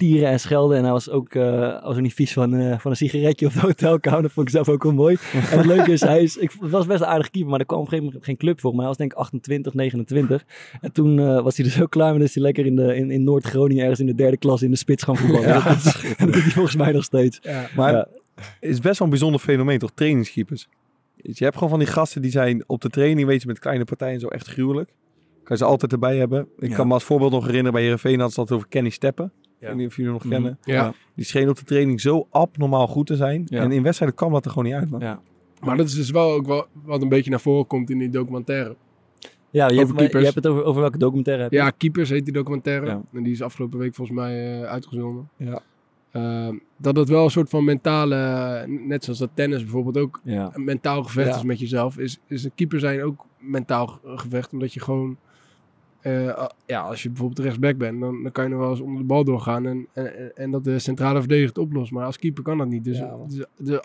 [0.00, 0.76] tieren en schelden.
[0.76, 3.52] En hij was ook, eh was ook niet vies van, eh, van een sigaretje op
[3.52, 4.22] de hotelkamer.
[4.22, 5.16] Dat vond ik zelf ook wel mooi.
[5.32, 7.66] En het leuke is, hij is, ik, het was best een aardige keeper, maar er
[7.66, 8.70] kwam op een gegeven moment geen club voor.
[8.70, 10.44] Maar hij was denk ik 28, 29.
[10.80, 13.10] En toen eh, was hij er zo klaar mee, dat hij lekker in, de, in,
[13.10, 15.48] in Noord-Groningen ergens in de derde klas in de spits gaan voetballen.
[15.48, 15.60] Ja.
[15.68, 17.38] Dat, is- en dat doet hij volgens mij nog steeds.
[17.42, 17.66] Ja.
[17.76, 18.06] Maar Ja.
[18.36, 19.90] het is best wel een bijzonder fenomeen, toch?
[19.94, 20.68] Trainingskeepers.
[21.16, 23.84] Je hebt gewoon van die gasten die zijn op de training, weet je, met kleine
[23.84, 24.88] partijen zo echt gruwelijk.
[25.42, 26.48] Kan je ze altijd erbij hebben.
[26.58, 29.32] Ik kan me als voorbeeld nog herinneren bij Heerenveen ze het over Kenny Steppen.
[29.60, 30.32] Ik weet niet of jullie hem nog Mhm.
[30.42, 30.58] kennen.
[30.62, 30.92] Ja.
[31.14, 33.42] Die scheen op de training zo abnormaal goed te zijn.
[33.46, 33.62] Ja.
[33.62, 35.00] En in wedstrijden kwam dat er gewoon niet uit, man.
[35.00, 35.20] Ja.
[35.60, 38.10] Maar dat is dus wel ook wel wat een beetje naar voren komt in die
[38.10, 38.76] documentaire.
[39.50, 40.18] Ja, je, Over hebt, keepers.
[40.18, 41.58] je hebt het over, over welke documentaire heb je?
[41.58, 42.86] Ja, Keepers heet die documentaire.
[42.86, 43.02] Ja.
[43.12, 45.28] En die is afgelopen week volgens mij eh, uitgezonden.
[45.36, 45.60] Ja.
[46.10, 50.50] Eh, dat het wel een soort van mentale, net zoals dat tennis bijvoorbeeld ook Ja.
[50.54, 51.36] een mentaal gevecht Ja.
[51.36, 54.52] is met jezelf, is, is een keeper zijn ook mentaal ge- gevecht.
[54.52, 55.16] Omdat je gewoon,
[56.00, 58.98] eh, ja, als je bijvoorbeeld rechtsback bent, dan, dan kan je nog wel eens onder
[58.98, 61.92] de bal doorgaan en, en, en dat de centrale verdediger het oplost.
[61.92, 62.84] Maar als keeper kan dat niet.
[62.84, 63.84] Dus, Ja, dus de,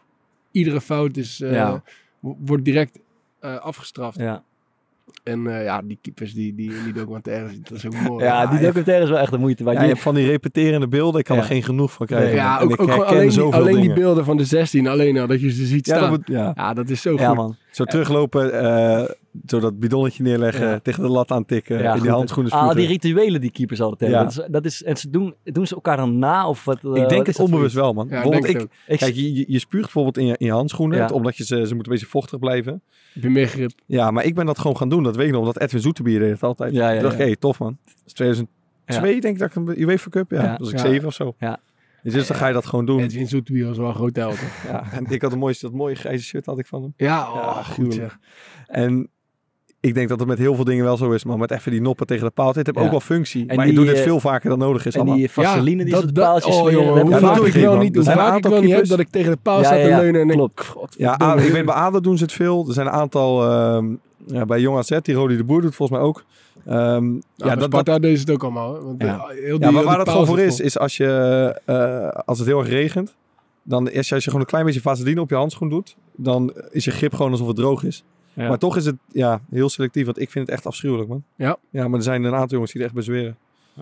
[0.52, 1.84] iedere fout is, eh, Ja.
[2.20, 3.00] wo- wordt direct
[3.40, 4.18] eh, afgestraft.
[4.18, 4.44] Ja.
[5.24, 8.24] En eh, ja, die keepers die, die in die documentaire zitten, dat is ook mooi.
[8.24, 8.64] Ja, die ja.
[8.64, 9.76] documentaire is wel echt de moeite waard.
[9.76, 11.42] Ja, je Je- hebt van die repeterende beelden, ik kan Ja.
[11.42, 12.36] er geen genoeg van krijgen.
[12.36, 12.58] ja.
[12.60, 15.28] En ook, ik ook alleen, die, zoveel alleen die beelden van de 16, alleen al
[15.28, 16.10] dat je ze ziet Ja, staan.
[16.10, 16.52] dat moet- ja.
[16.56, 17.36] Ja, dat is zo ja, goed.
[17.36, 17.56] man.
[17.76, 19.10] Zo teruglopen, eh,
[19.46, 20.80] zo dat bidonnetje neerleggen, Ja.
[20.80, 24.20] tegen de lat aantikken, Ja, in die handschoenen Ah, die rituelen die keepers altijd hebben.
[24.20, 24.26] Ja.
[24.26, 26.48] Dat is, dat is, en ze doen, doen ze elkaar dan na?
[26.50, 28.08] Of wat, eh, ik denk is het onbewust wel, man.
[28.10, 28.70] Ja, ik Bijvoorbeeld ik.
[28.88, 31.08] Ik, kijk, je, je- spuugt bijvoorbeeld in je, in je handschoenen, Ja.
[31.08, 32.82] omdat je ze, ze moeten een beetje vochtig blijven.
[33.14, 33.72] Heb je meer grip?
[33.86, 35.04] Ja, maar ik ben dat gewoon gaan doen.
[35.04, 36.74] Dat weet ik nog, omdat Edwin Zoetebier deed het altijd.
[36.74, 37.26] Ja, ja, Toen dacht ik, ja.
[37.26, 37.78] hey, tof man.
[37.86, 40.42] Dat is 2002 denk ik dat ik een UEFA Cup, ja.
[40.44, 40.50] Ja.
[40.50, 40.86] Dat was ik Ja.
[40.86, 41.36] zeven of zo.
[41.40, 41.60] Ja.
[42.14, 43.00] Dus dan ga je dat gewoon doen.
[43.00, 44.38] Edwin Zoetebier was wel een groot held.
[44.68, 46.94] Ja, en ik had een mooiste, dat mooie grijze shirt had ik van hem.
[46.98, 48.18] Ja, oh, Ja, goed zeg.
[48.68, 49.10] En
[49.80, 51.82] ik denk dat het met heel veel dingen wel zo is, maar met even die
[51.82, 52.54] noppen tegen de paal.
[52.54, 52.84] Dit heeft Ja.
[52.84, 54.94] ook wel functie, En maar die, ik doe dit eh, veel vaker dan nodig is
[54.94, 55.18] en allemaal.
[55.18, 57.20] die vaseline die Ja, ze op de dat- paaltjes oh, dat hoe heb ik dat
[57.20, 59.32] vaak wel niet, hoe Er zijn een vaak ik wel niet heb dat ik tegen
[59.32, 60.60] de paal Ja, sta te ja, leunen en klopt.
[60.60, 60.66] ik...
[60.66, 62.66] God, Ja, ik weet bij ADO doen ze het veel.
[62.68, 63.96] Er zijn een aantal, ehm,
[64.28, 66.24] ja, bij Jong AZ, die Rodi de Boer doet volgens mij ook.
[66.66, 68.82] Ehm, Ja, dat, dat, Sparta deze het ook allemaal.
[68.84, 69.16] Want, Ja.
[69.18, 71.08] eh, heel die- ja, maar waar dat gewoon voor is, is als, je,
[71.66, 73.16] eh, als het heel erg regent,
[73.64, 76.86] dan is als je gewoon een klein beetje vaseline op je handschoen doet, dan is
[76.86, 78.04] je grip gewoon alsof het droog is.
[78.34, 78.48] Ja.
[78.48, 81.24] Maar toch is het ja, heel selectief, want ik vind het echt afschuwelijk, man.
[81.36, 81.58] Ja.
[81.70, 83.38] Ja, maar er zijn een aantal jongens die er echt bezweren.
[83.74, 83.82] Ja.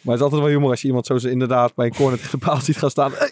[0.00, 2.38] Maar het is altijd wel humor als je iemand zo inderdaad bij een corner tegen
[2.38, 3.10] de paal ziet gaan staan.
[3.14, 3.30] Hey!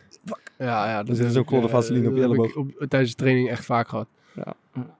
[0.58, 2.56] Ja, ja, Dus er is zo'n ik, klolle eh, vaseline op je dat elleboog.
[2.56, 4.06] op- tijdens de training echt vaak gehad.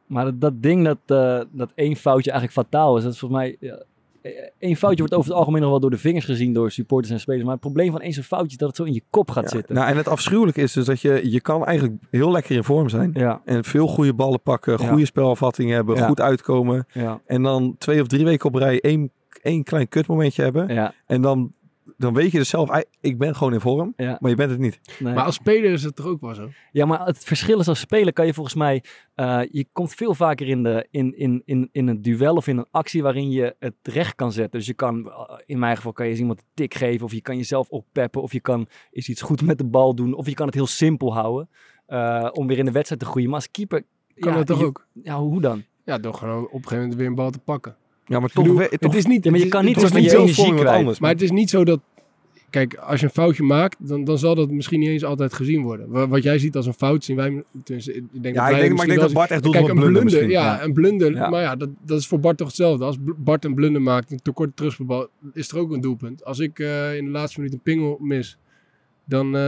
[0.06, 3.40] Maar dat, dat ding dat, eh, dat één foutje eigenlijk fataal is, dat is volgens
[3.40, 3.56] mij...
[3.60, 3.82] Ja,
[4.22, 7.12] eh, één foutje wordt over het algemeen nog wel door de vingers gezien door supporters
[7.12, 7.42] en spelers.
[7.42, 9.42] Maar het probleem van één zo'n foutje is dat het zo in je kop gaat
[9.44, 9.74] Ja, zitten.
[9.74, 12.88] Nou, en het afschuwelijke is dus dat je, je kan eigenlijk heel lekker in vorm
[12.88, 13.10] zijn.
[13.14, 14.88] ja, En veel goede ballen pakken, Ja.
[14.88, 16.06] goede spelafvatting hebben, Ja.
[16.06, 16.86] goed uitkomen.
[16.92, 19.10] ja, En dan twee of drie weken op rij één,
[19.42, 20.74] één klein kutmomentje hebben.
[20.74, 21.52] ja, En dan,
[21.96, 23.92] dan weet je dus zelf, "Ai, ik ben gewoon in vorm.
[23.96, 24.16] ja.
[24.20, 24.80] Maar je bent het niet.
[24.98, 25.14] Nee.
[25.14, 26.48] Maar als speler is het toch ook wel zo?
[26.72, 28.84] Ja, maar het verschil is als speler kan je volgens mij...
[29.14, 32.56] eh, je komt veel vaker in, de, in, in, in, in een duel of in
[32.58, 34.58] een actie waarin je het recht kan zetten.
[34.58, 37.12] Dus je kan, eh, in mijn geval kan je eens iemand een tik geven of
[37.12, 40.26] je kan jezelf oppeppen of je kan eens iets goed met de bal doen of
[40.26, 41.48] je kan het heel simpel houden
[41.86, 43.28] eh, om weer in de wedstrijd te groeien.
[43.28, 43.82] Maar als keeper...
[44.18, 44.86] Kan ja, dat toch je- ook?
[45.02, 45.64] Ja, hoe dan?
[45.84, 47.76] Ja, door gewoon op een gegeven moment weer een bal te pakken.
[48.08, 50.68] Ja, maar we- het is niet, Ja, maar je kan niet het je energie kwijt.
[50.68, 50.98] anders.
[50.98, 51.80] Maar het is niet zo dat...
[52.50, 55.62] Kijk, als je een foutje maakt, dan, dan zal dat misschien niet eens altijd gezien
[55.62, 55.88] worden.
[55.90, 57.28] Wa- Wat jij ziet als een fout, zien wij...
[57.28, 57.82] Ik denk
[58.22, 59.92] dat ja, wij ik denk, maar ik denk dat Bart echt doet Kijk, een blunder,
[60.02, 60.42] blunder, misschien.
[60.42, 61.14] ja, een blunder.
[61.14, 61.28] Ja.
[61.28, 62.84] Maar ja, dat, dat is voor Bart toch hetzelfde.
[62.84, 66.24] Als Bart een blunder maakt, een tekort terugspelbal, is er ook een doelpunt.
[66.24, 68.38] Als ik eh, in de laatste minuut een pingel mis,
[69.04, 69.40] dan eh,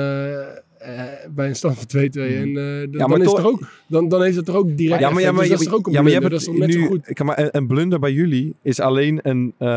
[0.80, 4.22] eh, bij een stand van 2-2 en eh, dan, is toch- er ook, dan, dan
[4.22, 5.86] heeft het er ook direct Ja, maar, ja, maar, Dus je, dat is toch ook
[5.86, 6.38] een ja, maar je blunder.
[6.38, 7.08] hebt Dat is toch net nu, zo goed.
[7.08, 9.68] ik- maar een, een blunder bij jullie is alleen een, uh,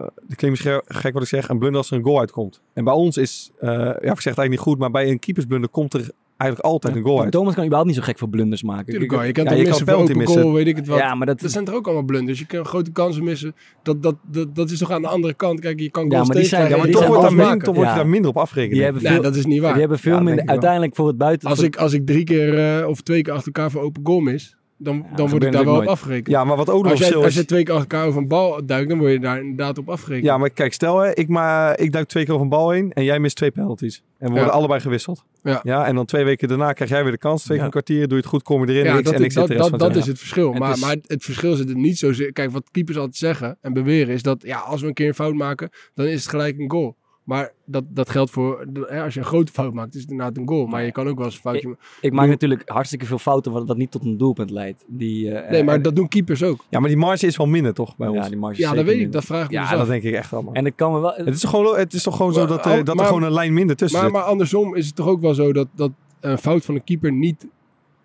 [0.00, 2.60] dat klinkt misschien gek wat ik zeg, een blunder als er een goal uitkomt.
[2.72, 5.18] En bij ons is, uh, ja, ik zeg het eigenlijk niet goed, maar bij een
[5.18, 7.32] keepersblunder komt er eigenlijk altijd een goal uit.
[7.32, 8.84] Thomas kan überhaupt niet zo gek voor blunders maken.
[8.84, 10.40] Tuurlijk Ik- wel, je kan ja, toch kan missen voor open missen.
[10.42, 10.98] goal, weet ik het wat.
[10.98, 12.38] ja, maar dat, Dat zijn toch ook allemaal blunders.
[12.38, 13.54] Je kan grote kansen missen.
[13.82, 15.60] Dat, dat, dat, dat is toch aan de andere kant.
[15.60, 17.58] Kijk, je kan Ja, goals maar die zijn- tegenkrijgen Ja, maar toch wordt, daar min,
[17.64, 17.96] toch wordt Ja.
[17.96, 18.80] je daar minder op afgerekend.
[18.80, 19.70] hebben Nee, veel, dat is niet waar.
[19.72, 20.52] die hebben veel Ja, minder wel.
[20.52, 21.48] uiteindelijk voor het buiten.
[21.48, 24.20] Als ik, als ik drie keer eh, of twee keer achter elkaar voor open goal
[24.20, 26.26] mis, dan, dan word ik daar wel op afgerekend.
[26.28, 28.20] Ja, maar wat ook nog als, jij, verschil als je twee keer achter elkaar over
[28.20, 30.26] een bal duikt, dan word je daar inderdaad op afgerekend.
[30.26, 32.92] Ja, maar kijk, stel hè, ik, maar, ik duik twee keer over een bal heen
[32.92, 33.96] en jij mist twee penalties.
[34.18, 34.50] En we worden Ja.
[34.54, 35.24] allebei gewisseld.
[35.42, 35.86] Ja.
[35.86, 37.42] en dan twee weken daarna krijg jij weer de kans.
[37.42, 37.64] Twee keer Ja.
[37.64, 39.32] een kwartier, doe je het goed, kom je erin Ja, niks, dat, en ik is-
[39.32, 40.50] zit dat, dat, dat het is het verschil.
[40.50, 42.32] Het Maar, is- maar het verschil zit er niet zozeer...
[42.32, 44.42] Kijk, wat keepers altijd zeggen en beweren is dat...
[44.42, 46.96] Ja, als we een keer een fout maken, dan is het gelijk een goal.
[47.24, 48.66] Maar dat, dat geldt voor...
[48.86, 50.66] hè, Als je een grote fout maakt, is het inderdaad een goal.
[50.66, 51.76] Maar je kan ook wel eens een foutje...
[52.00, 54.84] ik maak natuurlijk hartstikke veel fouten wat, wat niet tot een doelpunt leidt.
[54.88, 56.64] Die, eh, Nee, maar en- dat doen keepers ook.
[56.70, 58.18] Ja, maar die marge is wel minder toch bij ons?
[58.18, 59.12] ja, die marge is Ja, dat zeker weet ik.
[59.12, 59.78] Dat vraag ik me dus Ja, af.
[59.80, 60.54] dat denk ik echt wel, man.
[60.54, 61.12] En ik kan me wel...
[61.14, 63.32] Het is, toch gewoon, het is toch gewoon zo dat, dat maar- er gewoon een
[63.32, 64.18] lijn minder tussen Maar, zit?
[64.18, 67.12] maar andersom is het toch ook wel zo dat, dat een fout van een keeper
[67.12, 67.46] niet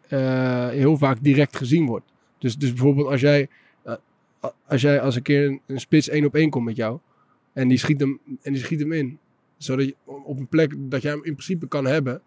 [0.07, 2.05] eh, heel vaak direct gezien wordt.
[2.37, 3.47] Dus, dus bijvoorbeeld als jij,
[3.83, 3.93] eh,
[4.67, 6.99] als jij als een keer een, een spits één op één komt met jou
[7.55, 9.17] en die schiet hem, en die schiet hem in,
[9.57, 12.21] zodat je op een plek dat jij hem in principe kan hebben,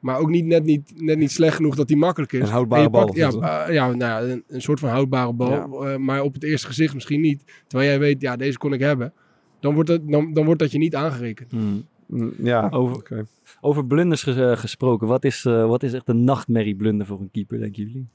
[0.00, 2.40] maar ook niet net niet, net niet slecht genoeg dat die makkelijk is.
[2.40, 5.86] Een houdbare bal pakt- ja, eh, ja, nou ja, een, een soort van houdbare bal,
[5.88, 7.44] eh, maar op het eerste gezicht misschien niet.
[7.66, 9.12] Terwijl jij weet, ja, deze kon ik hebben.
[9.60, 11.50] Dan wordt, het, dan, dan wordt dat je niet aangerekend.
[11.50, 11.86] Hmm.
[12.06, 13.26] Mm, Ja, Over- oké.
[13.60, 17.20] Over blunders ges- eh, gesproken, wat is, eh, wat is echt een nachtmerrie blunder voor
[17.20, 18.06] een keeper, denken jullie?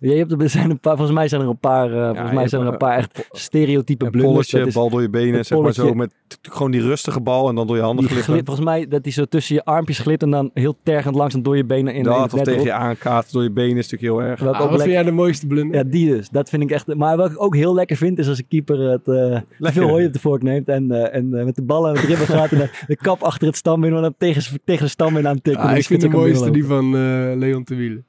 [0.00, 2.32] Ja, je hebt er, zijn een paar, volgens mij zijn er een paar, eh, volgens
[2.32, 4.32] mij zijn er een paar echt stereotype Een blunders.
[4.34, 5.94] polletje, Dat is bal door je benen, zeg maar zo.
[5.94, 8.32] Met gewoon die rustige bal en dan door je handen die glippen.
[8.32, 11.42] glip, volgens mij dat die zo tussen je armpjes glipt en dan heel tergend langzaam
[11.42, 13.90] door je benen in, in Dat het of tegen je aankaart door je benen is
[13.90, 14.40] natuurlijk heel erg.
[14.40, 15.76] Welke Ah, ook wat vind jij de mooiste blunder?
[15.76, 16.28] Ja, die dus.
[16.28, 16.94] Dat vind ik echt.
[16.94, 20.06] Maar wat ik ook heel lekker vind, is als een keeper het eh, veel hooi
[20.06, 22.52] op de vork neemt en, eh, en eh, met de bal aan het dribbelen gaat
[22.52, 25.44] en de, de kap achter het standbeen, maar dan tegen, tegen de standbeen aan het
[25.44, 25.62] tikken.
[25.62, 27.00] Ah, Dan ik vind de mooiste die van eh,
[27.36, 28.04] Leon te Wielen.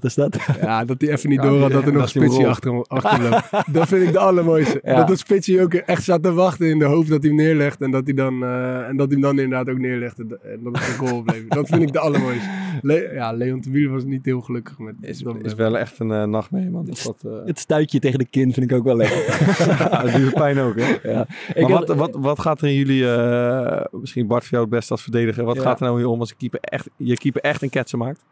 [0.00, 0.38] Wat is dat?
[0.60, 3.10] Ja, dat hij even niet door had dat er nog een spitsie achter, hem- achter
[3.20, 3.50] hem loopt.
[3.76, 4.80] Dat vind ik de allermooiste.
[4.82, 4.96] Ja.
[4.96, 7.80] Dat dat spitsie ook echt staat te wachten in de hoofd dat hij hem neerlegt.
[7.80, 10.18] En dat hij dan, eh, en dat hij hem dan inderdaad ook neerlegt.
[10.18, 11.50] En, dat het een goal oplevert.
[11.50, 12.48] Dat vind ik de allermooiste.
[12.82, 16.24] Le- ja, Leon was niet heel gelukkig met Is, dat is wel echt een eh,
[16.24, 16.84] nachtmerrie, man.
[16.84, 19.18] Dat, dat, eh, Het stuitje tegen de kin vind ik ook wel lekker.
[19.68, 20.86] ja, dat doet pijn ook, hè?
[21.12, 21.26] ja.
[21.54, 24.70] Maar heb- wat, wat, wat gaat er in jullie, eh, misschien Bart voor jou het
[24.74, 25.62] beste als verdediger, wat Ja.
[25.62, 28.24] gaat er nou hier om als een keeper echt, je keeper echt een ketsen maakt?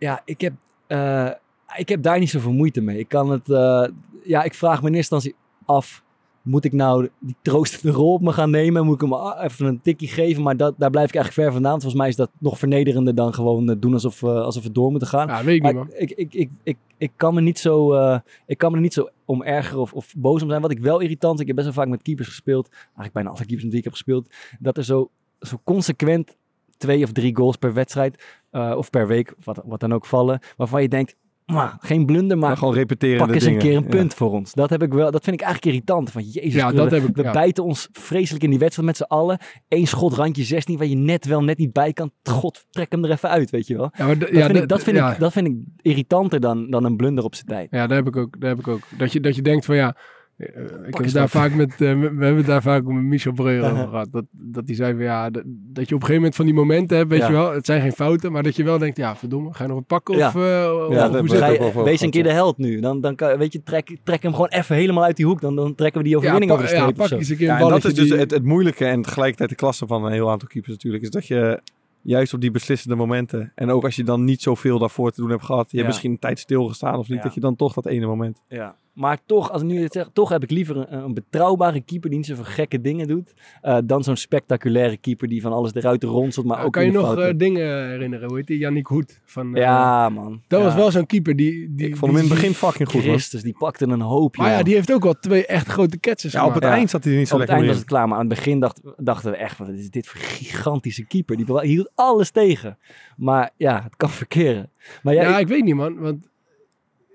[0.00, 0.52] Ja, ik heb,
[0.86, 1.30] eh,
[1.76, 2.98] ik heb daar niet zoveel moeite mee.
[2.98, 3.84] Ik kan het, eh,
[4.24, 6.02] ja, ik vraag me in eerste instantie af,
[6.42, 8.84] moet ik nou die troostende rol op me gaan nemen?
[8.84, 10.42] Moet ik hem a- even een tikkie geven?
[10.42, 11.80] Maar dat, daar blijf ik eigenlijk ver vandaan.
[11.80, 15.08] Volgens mij is dat nog vernederender dan gewoon eh, doen alsof, alsof we door moeten
[15.08, 15.28] gaan.
[15.28, 15.92] Ja, weet ik niet, Maar man.
[15.96, 18.92] ik, ik, ik, ik, ik, kan me niet zo, eh, ik kan me er niet
[18.94, 20.60] zo om ergeren of, of boos om zijn.
[20.62, 22.68] Wat ik wel irritant vind, ik heb best wel vaak met keepers gespeeld.
[22.70, 24.28] Eigenlijk bijna alle keepers met die ik heb gespeeld.
[24.58, 25.10] Dat er zo,
[25.40, 26.36] zo consequent
[26.76, 30.40] twee of drie goals per wedstrijd eh, of per week, wat, wat dan ook vallen.
[30.56, 33.60] Waarvan je denkt, "Mwah, geen blunder, maar Maar gewoon repeteren pak eens dingen.
[33.60, 33.88] een keer een Ja.
[33.88, 34.52] punt voor ons.
[34.54, 36.10] Dat, heb ik wel, dat vind ik eigenlijk irritant.
[36.10, 37.32] Van jezus, Ja, we- dat heb ik, we ja.
[37.32, 39.38] bijten ons vreselijk in die wedstrijd met z'n allen.
[39.68, 42.10] Eén schot, randje 16, waar je net wel, net niet bij kan.
[42.22, 43.90] God, trek hem er even uit, weet je wel.
[43.98, 45.12] Maar Dat, vind, ik, dat, vind, ja.
[45.12, 47.68] ik, dat vind ik irritanter dan, dan een blunder op zijn tijd.
[47.70, 48.40] Ja, daar heb ik ook.
[48.40, 48.80] Daar heb ik ook.
[48.98, 49.96] Dat, je, dat je denkt van ja.
[50.40, 53.70] Eh, ik heb daar vaak met, eh, we hebben het daar vaak met Michel Breuer
[53.72, 54.08] over gehad.
[54.12, 56.54] Dat, dat hij zei van ja, dat, dat je op een gegeven moment van die
[56.54, 57.26] momenten hebt, weet Ja.
[57.26, 57.52] je wel.
[57.52, 59.84] Het zijn geen fouten, maar dat je wel denkt, ja, verdomme, ga je nog een
[59.84, 60.16] pakken?
[60.16, 60.26] Ja.
[60.28, 60.86] Of, eh, of
[61.28, 61.60] hoe het?
[61.60, 62.28] ook over wees een keer ja.
[62.28, 62.80] de held nu.
[62.80, 65.40] Dan, dan kan, weet je, trek, trek hem gewoon even helemaal uit die hoek.
[65.40, 67.16] Dan, dan trekken we die Ja, overwinning pa- over de ja, streep of pak zo.
[67.16, 69.48] eens een keer Ja, een en dat is dus die- het, het moeilijke en tegelijkertijd
[69.48, 71.02] de klasse van een heel aantal keepers natuurlijk.
[71.02, 71.60] Is dat je
[72.02, 73.52] juist op die beslissende momenten.
[73.54, 75.62] En ook als je dan niet zoveel daarvoor te doen hebt gehad.
[75.62, 75.76] Je Ja.
[75.76, 77.16] hebt misschien een tijd stilgestaan of niet.
[77.18, 77.22] Ja.
[77.24, 78.42] Dat je dan toch dat ene moment.
[78.48, 78.76] Ja.
[79.00, 82.08] Maar toch, als ik nu het zeg, toch heb ik liever een, een betrouwbare keeper
[82.08, 83.34] die niet zoveel gekke dingen doet.
[83.62, 86.46] eh, dan zo'n spectaculaire keeper die van alles eruit ronselt.
[86.46, 88.28] Maar Oh, ook kan je nog eh, dingen herinneren?
[88.28, 88.58] Hoe heet die?
[88.58, 89.20] Yannick Hoed.
[89.24, 90.42] Van, eh, ja, man.
[90.48, 90.64] Dat Ja.
[90.66, 91.74] was wel zo'n keeper die...
[91.74, 93.00] die Ik vond hem in het begin fucking goed.
[93.04, 93.10] Man.
[93.10, 94.40] Christus, die pakte een hoopje.
[94.42, 94.64] Maar ja, man.
[94.64, 96.62] die heeft ook wel twee echt grote catches Ja, op het.
[96.62, 96.70] Ja.
[96.70, 98.28] eind zat hij er niet zo Op het lekker eind was het klaar, maar aan
[98.28, 101.36] het begin dacht, dachten we echt, wat is dit voor gigantische keeper?
[101.36, 102.78] Die hield alles tegen.
[103.16, 104.70] Maar ja, het kan verkeren.
[105.02, 105.98] Maar jij, Ja, ik weet niet, man.
[105.98, 106.28] Want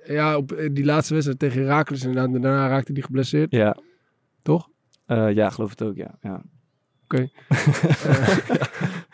[0.07, 3.77] ja, op eh, die laatste wedstrijd tegen Herakles inderdaad, daarna raakte hij geblesseerd, ja,
[4.41, 4.67] toch?
[5.05, 6.15] eh, ja, geloof het ook, ja.
[6.21, 6.41] ja.
[7.07, 7.31] in.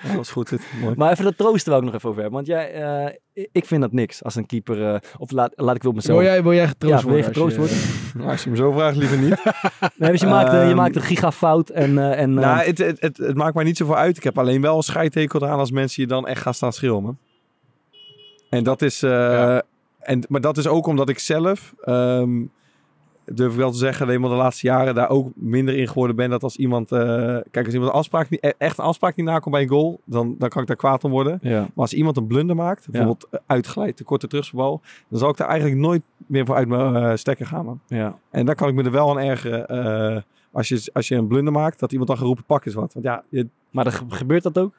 [0.04, 0.49] Dat was goed.
[0.49, 0.62] Dit.
[0.82, 0.95] Mooi.
[0.97, 2.43] Maar even dat troosten wou ik nog even over hebben.
[2.43, 3.15] Want jij, eh,
[3.51, 6.19] ik- vind dat niks als een keeper, eh, of laat, laat ik wel op mezelf.
[6.19, 7.43] Wil jij, wil jij getroost Ja, wil je worden?
[7.43, 9.41] als getroost Nou, als je me zo vraagt, liever niet.
[9.97, 11.97] Nee, dus je maakt, eh, je Ehm, maakt een gigafout en...
[11.97, 14.17] eh, en eh, nou, het, het, het, het maakt mij niet zoveel uit.
[14.17, 17.04] Ik heb alleen wel een scheidtekel eraan als mensen je dan echt gaan staan schreeuwen.
[17.04, 17.17] man.
[18.49, 19.04] En dat is...
[19.04, 19.63] eh, Ja.
[20.02, 21.74] En, maar dat is ook omdat ik zelf...
[21.84, 22.42] ehm,
[23.26, 26.30] durf ik wel te zeggen, de laatste jaren daar ook minder in geworden ben.
[26.30, 26.92] Dat als iemand...
[26.92, 27.00] eh,
[27.52, 30.00] kijk, als iemand een afspraak niet, e- echt een afspraak niet nakomt bij een goal...
[30.06, 31.40] Dan, dan kan ik daar kwaad om worden.
[31.42, 31.60] ja.
[31.60, 34.82] Maar als iemand een blunder maakt, bijvoorbeeld eh, uitglijdt, de korte terugbal...
[35.10, 37.80] Dan zal ik daar eigenlijk nooit meer voor uit mijn stekker gaan, man.
[37.88, 38.18] Ja.
[38.30, 41.54] En dan kan ik me er wel aan ergeren als, je, als je een blunder
[41.54, 42.94] maakt, dat iemand dan geroepen pak is wat.
[42.94, 44.74] Want ja, je, Maar er ge- gebeurt dat ook?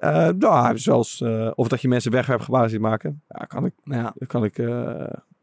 [0.00, 3.22] Eh, nou, zoals, eh, of dat je mensen wegwerpgebaren ziet maken.
[3.28, 4.12] Ja, kan ik, Ja.
[4.14, 4.66] daar kan ik, eh,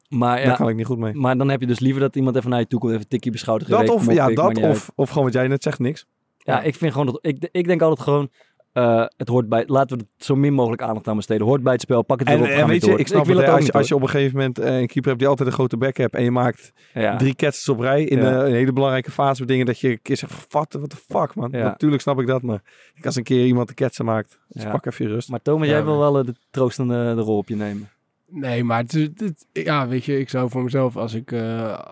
[0.10, 1.14] Maar, daar ja, kan ik niet goed mee.
[1.14, 3.10] maar dan heb je dus liever dat iemand even naar je toe komt, even een
[3.10, 3.68] tikje beschouwd.
[3.68, 6.06] Dat of, ja, dat of, of gewoon wat jij net zegt, niks.
[6.38, 7.20] Ja, ik vind gewoon dat.
[7.22, 8.30] Ik, ik denk altijd gewoon.
[8.76, 9.64] Eh, het hoort bij.
[9.68, 11.48] Laten we het zo min mogelijk aandacht aan besteden.
[11.48, 12.02] Hoort bij het spel.
[12.04, 12.50] Pak het weer En, op.
[12.50, 13.00] en gaan we weet je, door.
[13.00, 15.06] ik snap wil het, als, je, als je op een gegeven moment eh, een keeper
[15.06, 17.16] hebt die altijd een grote back hebt en je maakt ja.
[17.18, 18.40] drie catches op rij in Ja.
[18.42, 20.96] eh, een hele belangrijke fase met dingen dat je een keer zegt, wat what the
[20.96, 21.50] fuck man.
[21.52, 21.64] Ja.
[21.64, 22.62] Natuurlijk snap ik dat, maar
[22.96, 24.72] ik als een keer iemand de catchen maakt, dus Ja.
[24.72, 25.30] pak even je rust.
[25.30, 27.90] Maar Thomas, Ja, jij wil wel de troostende de rol op je nemen.
[28.30, 31.34] Nee, maar het, is- het- ja, weet je, ik zou voor mezelf, als ik,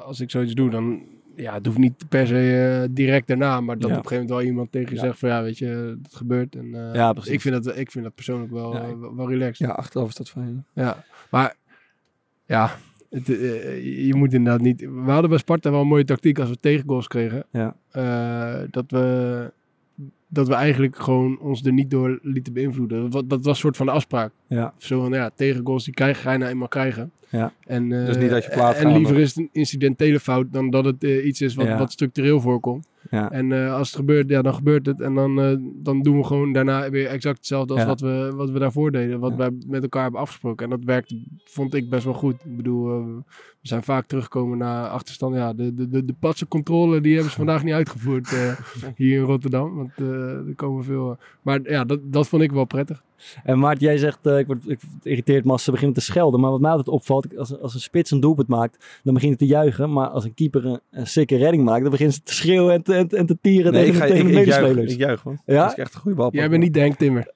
[0.05, 1.01] als ik zoiets doe, dan,
[1.35, 3.95] ja, het hoeft niet per se eh, direct daarna, maar dat Ja.
[3.97, 5.01] op een gegeven moment wel iemand tegen je Ja.
[5.01, 6.55] zegt van, ja, weet je, het gebeurt.
[6.55, 7.31] En, eh, Ja, precies.
[7.31, 9.67] Ik vind dat, ik vind dat persoonlijk wel, Ja, eh, ik- wel, wel relaxed.
[9.67, 10.65] Ja, achteraf is dat fijn.
[10.73, 11.55] Ja, maar
[12.45, 12.71] ja,
[13.09, 14.79] het, je moet inderdaad niet...
[14.81, 17.45] We hadden bij Sparta wel een mooie tactiek als we tegengoals kregen.
[17.51, 17.75] Ja.
[18.69, 19.51] Dat, we,
[20.33, 23.09] dat we eigenlijk gewoon ons er niet door lieten beïnvloeden.
[23.09, 24.31] Dat, dat was een soort van de afspraak.
[24.47, 24.73] Ja.
[24.77, 27.11] Zo van, ja, tegengoals die krijg, ga je nou eenmaal krijgen.
[27.29, 27.53] Ja.
[27.65, 30.69] En, eh, Dus niet dat je plaat En liever is het een incidentele fout dan
[30.69, 31.77] dat het eh, iets is wat, Ja.
[31.77, 32.87] wat structureel voorkomt.
[33.09, 33.31] Ja.
[33.31, 35.01] En eh, als het gebeurt, ja, dan gebeurt het.
[35.01, 37.87] En dan, eh, dan doen we gewoon daarna weer exact hetzelfde als Ja.
[37.87, 39.19] wat, we, wat we daarvoor deden.
[39.19, 39.37] Wat Ja.
[39.37, 40.63] wij met elkaar hebben afgesproken.
[40.65, 42.45] En dat werkte, vond ik best wel goed.
[42.45, 43.05] Ik bedoel, eh,
[43.61, 45.35] we zijn vaak teruggekomen naar achterstand.
[45.35, 48.29] Ja, de, de, de, de patse controle, die hebben ze vandaag niet uitgevoerd
[48.95, 49.75] hier in Rotterdam.
[49.75, 51.17] Want er komen veel...
[51.41, 53.03] maar ja, dat, dat vond ik wel prettig.
[53.43, 56.01] En Maart, jij zegt, eh, ik word, ik, het irriteert me als ze beginnen te
[56.01, 56.39] schelden.
[56.39, 59.45] Maar wat mij altijd opvalt, als, als een spits een doelpunt maakt, dan beginnen ze
[59.45, 59.91] te juichen.
[59.93, 62.83] Maar als een keeper een, een sikke redding maakt, dan beginnen ze te schreeuwen en
[62.83, 64.45] te, en, te- en te tieren Nee, ik, tegen, ga, de- tegen ik, de ik,
[64.47, 64.93] juich, medespelers.
[64.93, 65.37] ik juich, man.
[65.45, 65.61] Ja?
[65.63, 66.29] Dat is echt een goede bal.
[66.31, 67.27] Jij bent niet de Henk Timmer.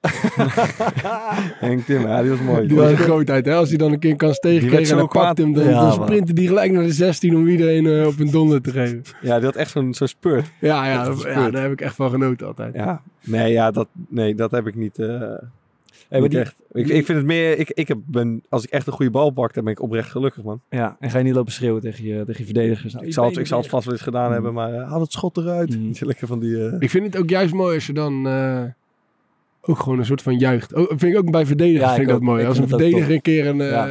[1.60, 2.66] Henk Timmer, ja, die was mooi.
[2.66, 3.54] Die was een grootheid, hè?
[3.54, 5.64] Als hij dan een keer kan Die tegenkrijgen werd en zo dan pakt hem, dan,
[5.64, 8.70] Ja, dan sprinten die gelijk naar de 16 om iedereen eh, op een donder te
[8.70, 9.02] geven.
[9.22, 10.46] Ja, die had echt zo'n zo'n spurt.
[10.60, 12.74] Ja, ja, ja, daar heb ik echt van genoten altijd.
[12.74, 13.02] Ja.
[13.24, 15.22] Nee, ja, dat, nee, dat heb ik niet, eh,
[16.08, 16.54] Hey, maar die- echt.
[16.72, 19.30] Ik, ik vind het meer, ik, ik heb, ben, als ik echt een goede bal
[19.30, 20.60] pak, dan ben ik oprecht gelukkig, man.
[20.70, 22.92] Ja, en ga je niet lopen schreeuwen tegen je, tegen je verdedigers.
[22.92, 24.32] Nou, Ik zal, het, ik zal het vast wel eens gedaan Mm.
[24.32, 25.78] hebben, maar eh, haal het schot eruit.
[25.78, 25.92] Mm.
[26.00, 26.66] Lekker van die...
[26.68, 28.62] eh, Ik vind het ook juist mooi als je dan eh,
[29.60, 30.74] ook gewoon een soort van juicht.
[30.74, 32.42] Oh, vind ik ook bij verdedigers Ja, vind ik dat mooi.
[32.42, 33.86] Ik Als een verdediger een keer een, eh, Ja.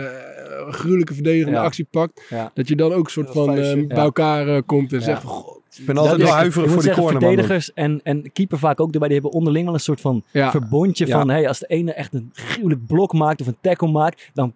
[0.68, 1.64] Een gruwelijke verdedigende Ja.
[1.64, 2.52] actie pakt, Ja.
[2.54, 3.88] dat je dan ook een soort van eh, shit.
[3.88, 5.04] bij elkaar eh, komt en Ja.
[5.06, 8.32] zegt van, "Goh, ik ben altijd Dat wel huiverig voor zeggen, corner, verdedigers en, en
[8.32, 9.08] keeper vaak ook erbij.
[9.08, 11.20] Die hebben onderling wel een soort van ja, verbondje Ja.
[11.20, 11.30] van...
[11.30, 14.30] Hey, als de ene echt een gruwelijk blok maakt of een tackle maakt...
[14.34, 14.54] dan,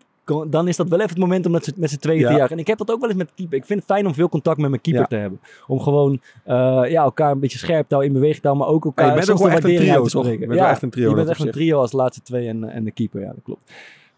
[0.50, 2.38] dan is dat wel even het moment om dat ze- met z'n tweeën te Ja.
[2.38, 2.52] jagen.
[2.52, 3.58] En ik heb dat ook wel eens met de keeper.
[3.58, 5.08] Ik vind het fijn om veel contact met mijn keeper Ja.
[5.08, 5.40] te hebben.
[5.68, 6.56] Om gewoon eh,
[6.88, 8.68] ja, elkaar een beetje scherp te houden, in beweging te houden...
[8.68, 10.26] maar ook elkaar Ja, je bent soms ook wel de echt een trio, te toch?
[10.26, 12.48] Je bent ja, wel echt een trio, Je bent echt een trio als laatste twee
[12.48, 13.22] en, en de keeper.
[13.22, 13.72] Ja, dat klopt.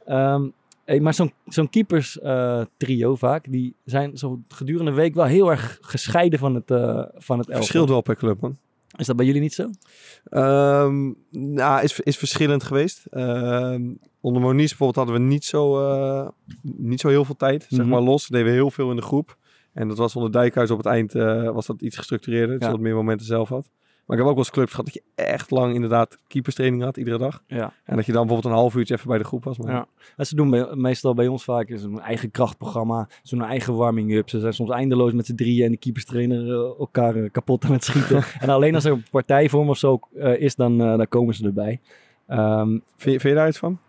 [0.06, 0.44] Ehm,
[0.86, 5.26] hey, maar zo'n zo'n keepers eh, trio vaak, die zijn zo gedurende de week wel
[5.26, 6.78] heel erg gescheiden van het, eh
[7.14, 7.56] van het elftal.
[7.56, 8.58] Verschilt wel per club, man.
[8.98, 9.70] Is dat bij jullie niet zo?
[10.30, 13.06] Ehm, nou, is, is verschillend geweest.
[13.06, 16.28] Ehm, onder Moniz bijvoorbeeld hadden we niet zo, eh,
[16.62, 17.90] niet zo heel veel tijd, zeg Mhm.
[17.90, 18.28] maar los.
[18.28, 19.38] Deden we heel veel in de groep.
[19.74, 21.14] En dat was onder Dijkhuis op het eind
[21.54, 22.54] was dat iets gestructureerder.
[22.60, 22.72] Dat Ja.
[22.72, 23.70] wat meer momenten zelf had.
[24.06, 26.98] Maar ik heb ook wel eens clubs gehad dat je echt lang inderdaad keeperstraining had,
[26.98, 27.44] iedere dag.
[27.48, 27.74] Ja.
[27.84, 29.58] En dat je dan bijvoorbeeld een half uurtje even bij de groep was.
[29.58, 29.88] Maar Ja.
[30.16, 34.30] En ze doen bij, meestal bij ons vaak is een eigen krachtprogramma, zo'n eigen warming-up.
[34.30, 37.72] Ze zijn soms eindeloos met z'n drieën en de keeperstrainer eh, elkaar eh, kapot aan
[37.72, 38.24] het schieten.
[38.40, 41.80] en alleen als er een partijvorm of zo eh, is, dan, dan komen ze erbij.
[42.28, 42.82] Ehm, vind,
[43.14, 43.80] je, vind je daar iets van?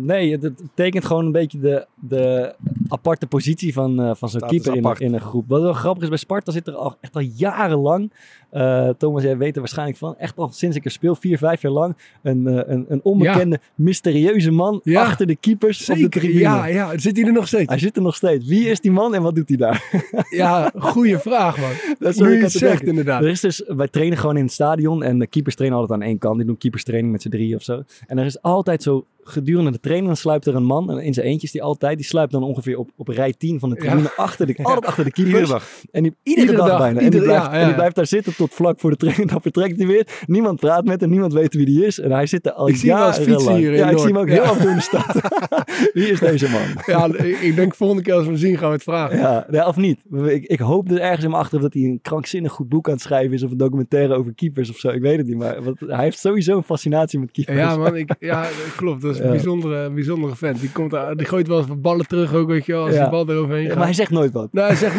[0.00, 2.54] nee, het, het tekent gewoon een beetje de, de
[2.88, 5.48] aparte positie van, van zo'n keeper in, in een groep.
[5.48, 8.12] Wat wel grappig is, bij Sparta zit er al, echt al jarenlang,
[8.54, 11.62] eh, Thomas, jij weet er waarschijnlijk van, echt al sinds ik er speel, vier, vijf
[11.62, 15.02] jaar lang, een, eh, een, een onbekende, mysterieuze man Ja.
[15.02, 16.38] achter de keepers op de tribune.
[16.38, 17.68] Ja, ja, zit hij er nog steeds?
[17.68, 18.46] Hij zit er nog steeds.
[18.46, 19.82] Wie is die man en wat doet hij daar?
[20.30, 21.70] Ja, goede vraag, man.
[21.98, 23.22] Dat is Nu je ik te zegt, inderdaad.
[23.22, 26.06] Er is dus, wij trainen gewoon in het stadion en de keepers trainen altijd aan
[26.06, 26.36] één kant.
[26.36, 27.82] Die doen keeperstraining met z'n drie of zo.
[28.06, 31.14] En er is altijd zo, gedurende de training, dan sluipt er een man, en in
[31.14, 34.10] zijn eentjes die altijd, die sluipt dan ongeveer op, op rij 10 van de tribune
[34.16, 35.34] achter de, altijd achter de keepers.
[35.40, 35.68] Iedere dag.
[35.90, 36.98] En die, iedere, Iedere dag, dag, bijna.
[36.98, 38.96] en, iedere- die blijft, ja, ja, en die blijft daar zitten tot vlak voor de
[38.96, 39.30] training.
[39.30, 40.22] Dan vertrekt hij weer.
[40.26, 42.00] Niemand praat met hem, niemand weet wie die is.
[42.00, 43.28] En hij zit er al Ik zie eens jarenlang.
[43.30, 45.20] fietsen hier in Ja, ik zie hem ook heel af en toe in de stad.
[45.94, 46.60] wie is deze man?
[46.86, 47.08] Ja,
[47.40, 49.18] ik denk volgende keer als we hem zien gaan we het vragen.
[49.50, 50.00] Ja, of niet.
[50.26, 52.92] Ik, ik hoop er ergens in mijn achterhoofd dat hij een krankzinnig goed boek aan
[52.94, 53.42] het schrijven is.
[53.42, 54.88] Of een documentaire over keepers of zo.
[54.88, 55.36] Ik weet het niet.
[55.36, 57.58] Maar wat, hij heeft sowieso een fascinatie met keepers.
[57.58, 59.02] Ja, man, ik, ja, dat klopt.
[59.18, 60.60] Is een bijzondere, bijzondere vent.
[60.60, 63.08] Die, komt, daar- die gooit wel eens ballen terug ook, weet je wel, als die
[63.08, 63.76] bal eroverheen gaat.
[63.76, 64.52] maar hij zegt nooit wat.
[64.52, 64.96] Nou, hij zegt...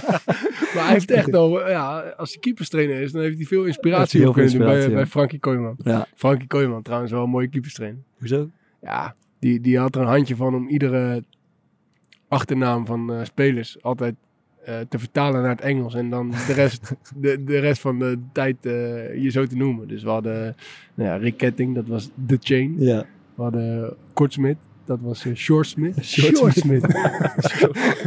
[0.74, 1.68] maar hij heeft echt al...
[1.68, 4.90] Ja, als hij keeperstrainer is, dan heeft hij veel inspiratie Heel op kunnen doen bij,
[4.90, 5.06] bij.
[5.06, 5.74] Frankie Kooijman.
[5.82, 6.06] Ja.
[6.14, 8.00] Frankie Kooijman, trouwens wel een mooie keeperstrainer.
[8.18, 8.50] Hoezo?
[8.82, 11.22] Ja, die, die had er een handje van om iedere
[12.28, 14.14] achternaam van eh, spelers altijd
[14.64, 15.94] eh, te vertalen naar het Engels.
[15.94, 19.88] En dan de rest, de, de rest van de tijd eh, je zo te noemen.
[19.88, 20.56] Dus we hadden
[20.94, 22.74] nou ja, Rick Ketting, dat was The Chain.
[22.78, 23.04] Ja.
[23.42, 26.04] We hadden Kortsmit, dat was uh, Short Smith.
[26.04, 26.82] Short Short Smith.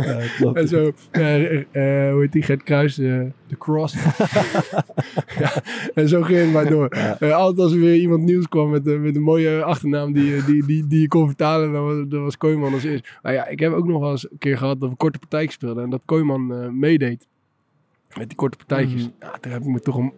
[0.06, 0.58] ja, klopt.
[0.58, 3.93] en zo, eh, eh, hoe heet die, Gert Kruis, eh, The Cross.
[5.39, 5.52] ja,
[5.93, 6.88] en zo ging het maar door.
[6.88, 10.36] Eh, altijd als er weer iemand nieuws kwam met, eh, met een mooie achternaam die,
[10.36, 13.17] eh, die, die, die je kon vertalen, dan was, dan was Kooiman als eerst.
[13.21, 15.54] Maar ja, ik heb ook nog wel eens een keer gehad dat we korte partijtjes
[15.54, 17.28] speelden en dat Kooiman eh, meedeed.
[18.17, 19.02] Met die korte partijtjes.
[19.02, 19.12] Mhm.
[19.19, 20.13] Ja, toen heb ik me toch een...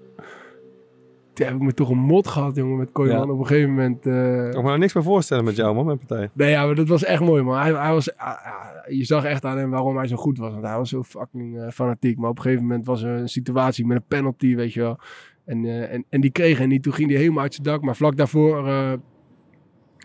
[1.38, 3.28] Toen heb ik me toch een mot gehad, jongen, met Kooiman.
[3.28, 3.34] Ja.
[3.34, 4.06] Op een gegeven moment...
[4.06, 6.30] eh, Ik kan me nou niks meer voorstellen met jou, man, mijn partij.
[6.34, 7.58] Nee, ja, maar dat was echt mooi, man.
[7.60, 10.52] Hij, hij was, ah, ah, je zag echt aan hem waarom hij zo goed was.
[10.52, 12.18] Want hij was zo fucking eh, fanatiek.
[12.18, 15.00] Maar op een gegeven moment was er een situatie met een penalty, weet je wel.
[15.46, 16.84] En, eh, en, en die kreeg hij niet.
[16.84, 17.82] Toen ging hij helemaal uit zijn dak.
[17.82, 18.68] Maar vlak daarvoor,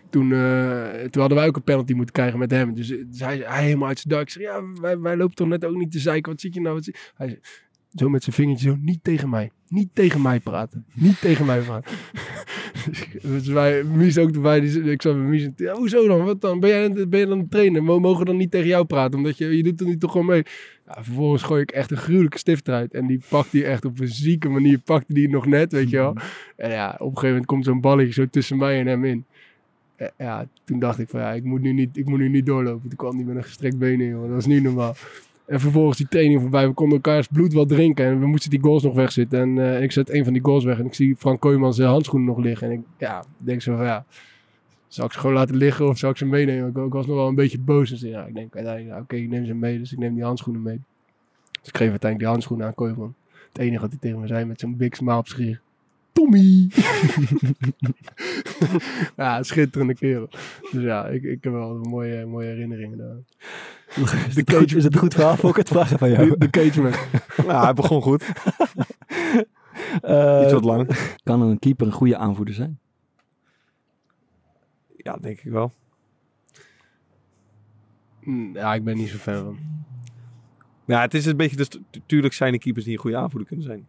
[0.09, 0.29] toen,
[1.09, 2.73] toen hadden wij ook een penalty moeten krijgen met hem.
[2.73, 4.21] Dus, dus hij, hij helemaal uit zijn dak.
[4.23, 6.31] Ik zeg, ja, wij, wij lopen toch net ook niet te zeiken.
[6.31, 6.75] Wat zit je nou?
[6.75, 7.39] Wat zit- Hij zei,
[7.95, 9.51] zo met zijn vingertje zo, niet tegen mij.
[9.67, 10.85] Niet tegen mij praten.
[10.93, 11.91] Niet tegen mij praten.
[13.21, 14.59] dus wij, Mies ook erbij.
[14.59, 15.49] Die, ik zat met Mies.
[15.55, 16.23] Ja, hoezo dan?
[16.23, 16.59] Wat dan?
[16.59, 17.85] Ben jij, ben je dan trainer?
[17.85, 19.17] We mogen dan niet tegen jou praten?
[19.17, 20.43] Omdat je, je doet er nu toch gewoon mee.
[20.87, 22.93] Ja, vervolgens gooi ik echt een gruwelijke stift eruit.
[22.93, 24.79] En die pakt hij echt op een zieke manier.
[24.79, 26.15] Pakte die nog net, weet je wel.
[26.55, 29.25] En ja, op een gegeven moment komt zo'n balletje zo tussen mij en hem in.
[29.95, 32.45] Eh, Ja, toen dacht ik van ja, ik moet nu niet, ik moet nu niet
[32.45, 32.89] doorlopen.
[32.89, 34.29] Toen kwam hij met een gestrekt been in, joh.
[34.29, 34.95] Dat is niet normaal.
[35.45, 36.67] En vervolgens die training voorbij.
[36.67, 38.05] We konden elkaars bloed wel drinken.
[38.05, 39.39] En we moesten die goals nog wegzitten.
[39.39, 40.79] En eh, ik zet een van die goals weg.
[40.79, 42.67] En ik zie Frank Kooijman zijn handschoenen nog liggen.
[42.67, 44.05] En ik ja, denk zo van ja.
[44.87, 46.69] Zal ik ze gewoon laten liggen of zal ik ze meenemen?
[46.69, 47.89] Ik, ik was nog wel een beetje boos.
[47.89, 49.79] Dus ja, ik denk ja, oké, ik neem ze mee.
[49.79, 50.81] Dus ik neem die handschoenen mee.
[51.59, 53.13] Dus ik geef uiteindelijk die handschoenen aan Kooijman.
[53.47, 55.27] Het enige wat hij tegen me zei met zo'n big smile op.
[56.13, 56.67] Tommy!
[59.17, 60.29] ja, schitterende kerel.
[60.71, 63.17] Dus ja, ik, ik heb wel mooie, mooie herinneringen daar.
[64.27, 66.29] Is het, goed, is het goed verhaal voor ik het vragen van jou?
[66.29, 66.93] De, de cageman.
[67.47, 68.23] Nou, hij begon goed.
[70.01, 71.13] Eh, Iets wat lang.
[71.23, 72.79] Kan een keeper een goede aanvoerder zijn?
[74.97, 75.71] Ja, denk ik wel.
[78.23, 79.57] Mm, Ja, ik ben niet zo fan van.
[80.85, 81.55] Ja, het is een beetje...
[81.55, 81.67] Dus,
[82.05, 83.79] tuurlijk zijn er keepers die een goede aanvoerder kunnen zijn.
[83.79, 83.85] Ik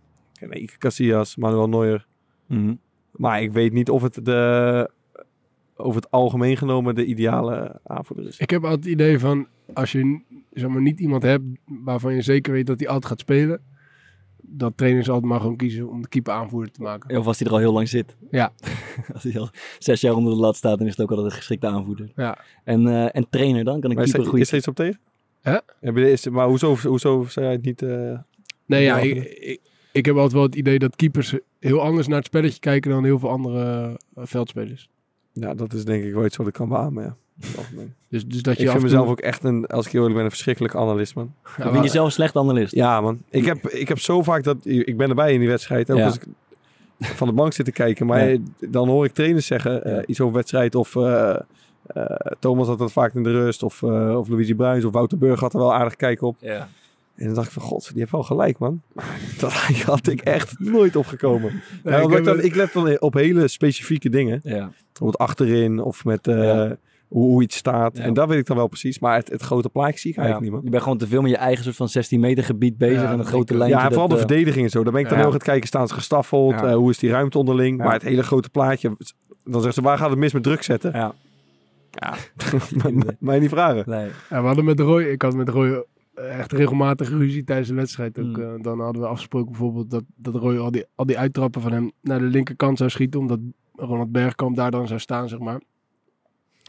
[0.50, 2.06] ken Iker Casillas, Manuel Neuer.
[2.47, 2.74] Mhm.
[3.11, 4.90] Maar ik weet niet of het de...
[5.76, 8.38] Over het algemeen genomen de ideale aanvoerder is.
[8.38, 10.20] Ik heb altijd het idee van, als je
[10.53, 13.61] zeg maar, niet iemand hebt waarvan je zeker weet dat hij altijd gaat spelen,
[14.42, 17.18] dat trainers altijd maar gewoon kiezen om de keeper aanvoerder te maken.
[17.18, 18.16] Of als hij er al heel lang zit.
[18.30, 18.53] Ja.
[19.14, 21.36] als hij al zes jaar onder de lat staat, dan is het ook altijd een
[21.36, 22.12] geschikte aanvoerder.
[22.16, 22.38] Ja.
[22.64, 23.80] En, eh, en trainer dan?
[23.80, 24.40] Kan is, keeper er, goed...
[24.40, 25.01] is er iets op tegen?
[25.40, 25.59] Hè?
[25.80, 27.82] Heb je, is, maar hoezo, hoezo zei jij het niet...
[27.82, 28.18] eh,
[28.66, 29.61] Nee, ja, Ja, ik, ik,
[29.95, 33.05] ik heb altijd wel het idee dat keepers heel anders naar het spelletje kijken dan
[33.05, 34.88] heel veel andere eh, veldspelers.
[35.32, 37.16] Ja, dat is denk ik wel iets wat ik kan beamen, ja.
[38.09, 40.16] Dus, dus dat je Ik vind toe- mezelf ook echt een, als ik heel eerlijk
[40.16, 41.34] ben, een verschrikkelijke analist, man.
[41.57, 42.74] Ja, vind je zelf een slecht analist?
[42.74, 43.22] Ja, man.
[43.30, 44.57] Ik heb, ik heb zo vaak dat...
[44.62, 45.90] Ik ben erbij in die wedstrijd.
[45.90, 46.05] Ook Ja.
[46.05, 46.24] als ik
[46.99, 48.07] van de bank zit te kijken.
[48.07, 48.38] Maar Ja.
[48.68, 50.74] dan hoor ik trainers zeggen eh, iets over wedstrijd.
[50.74, 51.36] Of eh,
[51.86, 52.05] eh,
[52.38, 53.62] Thomas had dat vaak in de rust.
[53.62, 56.36] Of, eh of Luigi Bruins of Wouter Burg had er wel aardig kijk op.
[56.40, 56.68] Ja.
[57.16, 58.82] En dan dacht ik van, god, die heeft wel gelijk, man.
[59.40, 61.52] Dat had ik echt nooit opgekomen.
[61.84, 64.40] Nee, Ja, ik dan, ik let dan op hele specifieke dingen.
[64.42, 64.70] Ja.
[64.86, 66.76] Bijvoorbeeld achterin of met eh, Ja.
[67.08, 67.96] hoe, hoe iets staat.
[67.96, 68.02] Ja.
[68.02, 68.98] En dat weet ik dan wel precies.
[68.98, 70.64] Maar het, het grote plaatje zie ik eigenlijk niet, man.
[70.64, 73.12] Je bent gewoon te veel met je eigen soort van 16 meter gebied bezig Ja,
[73.12, 73.78] en een grote lijntje.
[73.78, 74.82] Ja, en vooral de dat, eh, verdediging en zo.
[74.82, 75.24] Daar ben ik dan ja.
[75.24, 75.66] heel het kijken.
[75.66, 76.50] Staan ze gestaffeld?
[76.52, 76.66] Ja.
[76.66, 77.78] Eh, hoe is die ruimte onderling?
[77.78, 77.84] Ja.
[77.84, 78.96] Maar het hele grote plaatje...
[79.44, 80.92] Dan zeggen ze, waar gaat het mis met druk zetten?
[80.92, 81.14] Ja.
[81.90, 82.14] Ja,
[83.18, 83.82] mij niet vragen.
[83.86, 84.08] Nee.
[84.30, 85.84] Ja, we hadden met Roy, ik had met Roy
[86.14, 88.36] echt regelmatig ruzie tijdens de wedstrijd ook.
[88.36, 88.42] Mm.
[88.42, 91.72] eh, dan hadden we afgesproken bijvoorbeeld dat, dat Roy al die, al die uittrappen van
[91.72, 93.20] hem naar de linkerkant zou schieten.
[93.20, 93.38] Omdat
[93.72, 95.60] Ronald Bergkamp daar dan zou staan, zeg maar.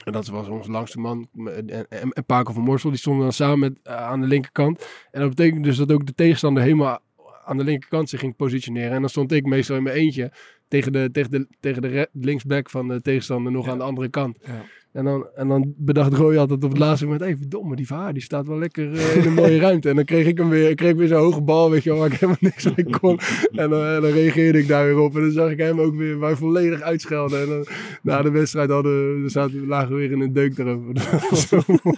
[0.03, 1.27] En dat was onze langste man.
[1.45, 4.87] En, en, en Paco van Morsel, die stonden dan samen met, eh, aan de linkerkant.
[5.11, 6.99] En dat betekent dus dat ook de tegenstander helemaal
[7.45, 8.91] aan de linkerkant zich ging positioneren.
[8.91, 10.31] En dan stond ik meestal in mijn eentje
[10.67, 13.71] tegen de, tegen de, tegen de linksback van de tegenstander nog Ja.
[13.71, 14.37] aan de andere kant.
[14.45, 14.65] Ja.
[14.91, 18.13] En dan, en dan bedacht Roy altijd op het laatste moment, hey, verdomme, die Vaar,
[18.13, 19.89] die staat wel lekker eh, in een mooie ruimte.
[19.89, 21.99] En dan kreeg ik hem weer, ik kreeg weer zo'n hoge bal, weet je wel,
[21.99, 23.19] waar ik helemaal niks mee kon.
[23.51, 25.15] En dan, en dan reageerde ik daar weer op.
[25.15, 27.41] En dan zag ik hem ook weer maar volledig uitschelden.
[27.41, 27.65] En dan,
[28.01, 30.55] na de wedstrijd hadden, we- zaten, we lagen we weer in een deuk.
[30.65, 30.79] Dat
[31.29, 31.95] was zo mooi.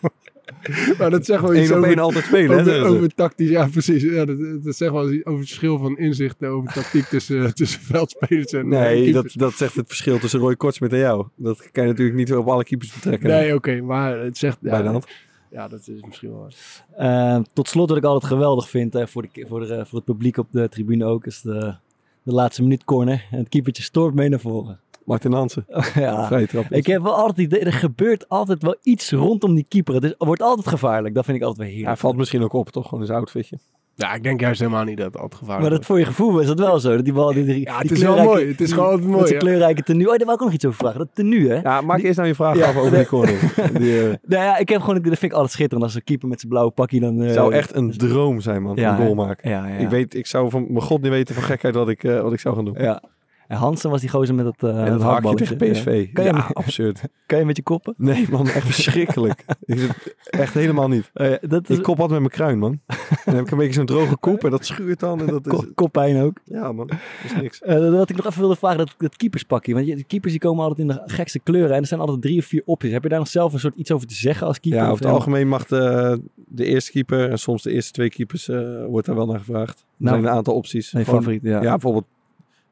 [0.97, 2.79] Maar dat zegt wel iets Eén op één altijd spelen, hè?
[2.79, 3.49] over, over tactisch.
[3.49, 4.03] Ja, precies.
[4.03, 7.53] Ja, dat, dat zegt wel iets over het verschil van inzicht eh, over tactiek tussen,
[7.55, 11.27] tussen veldspelers en en Nee, dat, dat zegt het verschil tussen Roy Kortsmit en jou.
[11.35, 13.29] Dat kan je natuurlijk niet op alle keepers betrekken.
[13.29, 14.61] Nee, oké, maar het zegt...
[14.61, 15.07] Bij de Ja, hand.
[15.51, 17.35] ja, dat is misschien wel waar.
[17.35, 20.05] Eh, tot slot wat ik altijd geweldig vind eh, voor, de, voor, de, voor het
[20.05, 21.75] publiek op de tribune ook, is de,
[22.23, 23.25] de laatste minuut corner.
[23.31, 24.79] En het keepertje stormt mee naar voren.
[25.07, 25.65] Martin Hansen.
[25.95, 26.27] ja.
[26.27, 26.65] Vrije trap.
[26.69, 29.93] Ik heb wel altijd idee, er gebeurt altijd wel iets rondom die keeper.
[29.93, 31.15] Het is, wordt altijd gevaarlijk.
[31.15, 31.99] Dat vind ik altijd wel Hij heerlijk.
[32.01, 32.87] valt misschien ook op, toch?
[32.89, 33.57] Gewoon zijn outfitje.
[33.95, 36.39] Ja, ik denk juist helemaal niet dat het altijd gevaarlijk maar dat voor je gevoel
[36.39, 36.95] is dat wel zo.
[36.95, 38.51] Dat die bal, die, die, Ja, het die is wel kleurrijke- mooi.
[38.51, 39.37] Het is gewoon altijd mooi, ja.
[39.37, 40.03] kleurrijke tenue.
[40.11, 40.97] Oh, daar wou ik ook nog iets over vragen.
[40.99, 41.59] Dat tenue, hè?
[41.61, 43.39] Ja, maak eerst nou je vraag Ja, af over die corner.
[43.79, 45.83] Die, eh, Nou ja, ik heb gewoon, dat vind ik altijd schitterend.
[45.83, 47.21] Als een keeper met zijn blauwe pakje dan...
[47.21, 48.75] eh, zou echt een droom zijn, man.
[48.75, 49.49] Ja, een goal maken.
[49.49, 49.75] Ja, ja.
[49.75, 52.33] Ik weet, ik zou van mijn god niet weten van gekheid wat ik, eh, wat
[52.33, 52.75] ik zou gaan doen.
[52.77, 53.01] Ja.
[53.47, 56.11] En Hansen was die gozer met uh, en dat hakje tegen PSV.
[56.13, 57.01] Kan je, absurd.
[57.25, 57.93] kan je met je koppen?
[57.97, 59.45] Nee, man, echt verschrikkelijk.
[59.65, 61.09] ik echt helemaal niet.
[61.13, 62.79] Eh, dat is Ik kop altijd met mijn kruin, man.
[62.87, 65.19] En dan heb ik een beetje zo'n droge koep en dat schuurt dan.
[65.19, 66.37] En dat is, ko- koppijn ook.
[66.43, 67.61] ja, man, dat is niks.
[67.61, 69.73] Eh, wat ik nog even wilde vragen, dat, dat keeperspakje.
[69.73, 71.75] Want je, de keepers die komen altijd in de gekste kleuren.
[71.75, 72.91] En er zijn altijd drie of vier opties.
[72.91, 74.81] Heb je daar nog zelf een soort iets over te zeggen als keeper?
[74.81, 78.49] Ja, over het algemeen mag de, de eerste keeper en soms de eerste twee keepers,
[78.49, 79.79] eh, wordt daar wel naar gevraagd.
[79.79, 80.91] Er Nou, zijn een aantal opties.
[80.93, 81.61] Mijn Gewoon- favoriet, ja.
[81.61, 82.05] Ja, bijvoorbeeld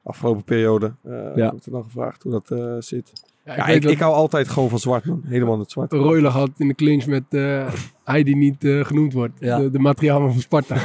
[0.05, 1.49] afgelopen periode eh Ja.
[1.49, 3.11] wordt er dan gevraagd hoe dat eh, zit.
[3.45, 5.21] Ja, ik Ja, weet ik, dat ik hou altijd gewoon van zwart, man.
[5.25, 5.91] Helemaal in het zwart.
[5.93, 9.33] Royler had in de clinch met eh, hij die niet eh, genoemd wordt.
[9.39, 9.57] Ja.
[9.57, 10.75] De, de materialen van Sparta.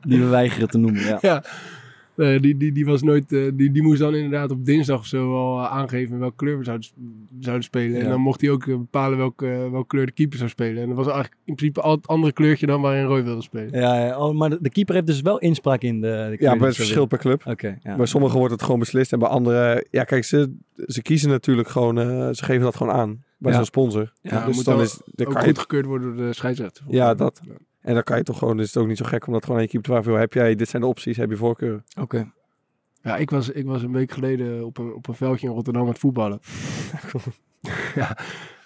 [0.00, 1.44] Die we weigeren te noemen, ja.
[2.16, 5.06] Eh, die, die, die, was nooit, eh, die, die moest dan inderdaad op dinsdag of
[5.06, 6.88] zo al eh, aangeven welke kleur we zouden,
[7.40, 8.00] zouden spelen.
[8.00, 10.82] En dan mocht hij ook bepalen welke, welke kleur de keeper zou spelen.
[10.82, 13.80] En dat was eigenlijk in principe al het andere kleurtje dan waarin Roy wilde spelen.
[13.80, 14.18] Ja, ja.
[14.18, 16.64] Oh, maar de, de keeper heeft dus wel inspraak in de, de kleur Ja, ze
[16.64, 17.54] het verschil per club.
[17.82, 17.96] ja.
[17.96, 19.86] Bij sommigen wordt het gewoon beslist en bij anderen...
[19.90, 20.54] Ja, kijk, ze,
[20.86, 21.98] ze kiezen natuurlijk gewoon...
[21.98, 23.56] eh, ze geven dat gewoon aan bij Ja.
[23.56, 24.12] zo'n sponsor.
[24.20, 25.00] Ja, dus moet dan is...
[25.02, 26.84] Ook kan je, goedgekeurd worden door de scheidsrechter.
[26.88, 27.40] Ja, dat.
[27.84, 29.58] En dan kan je toch gewoon, is het ook niet zo gek om dat gewoon
[29.58, 30.18] één keer te vragen.
[30.18, 31.84] Heb jij, dit zijn de opties, heb je voorkeuren?
[32.00, 32.32] Oké.
[33.02, 35.82] Ja, ik was, ik was een week geleden op een, op een veldje in Rotterdam
[35.82, 36.40] aan het voetballen.
[37.94, 38.18] ja,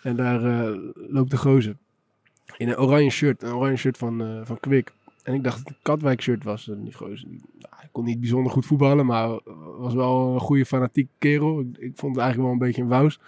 [0.03, 1.77] en daar eh, loopt de gozer.
[2.57, 4.93] In een oranje shirt, een oranje shirt van, eh van Kwik.
[5.23, 6.69] En ik dacht dat het een Katwijk shirt was.
[6.69, 9.41] En die gozer, nou, hij kon niet bijzonder goed voetballen, maar
[9.79, 11.61] was wel een goede fanatieke kerel.
[11.61, 13.21] Ik, ik vond het eigenlijk wel een beetje een wous.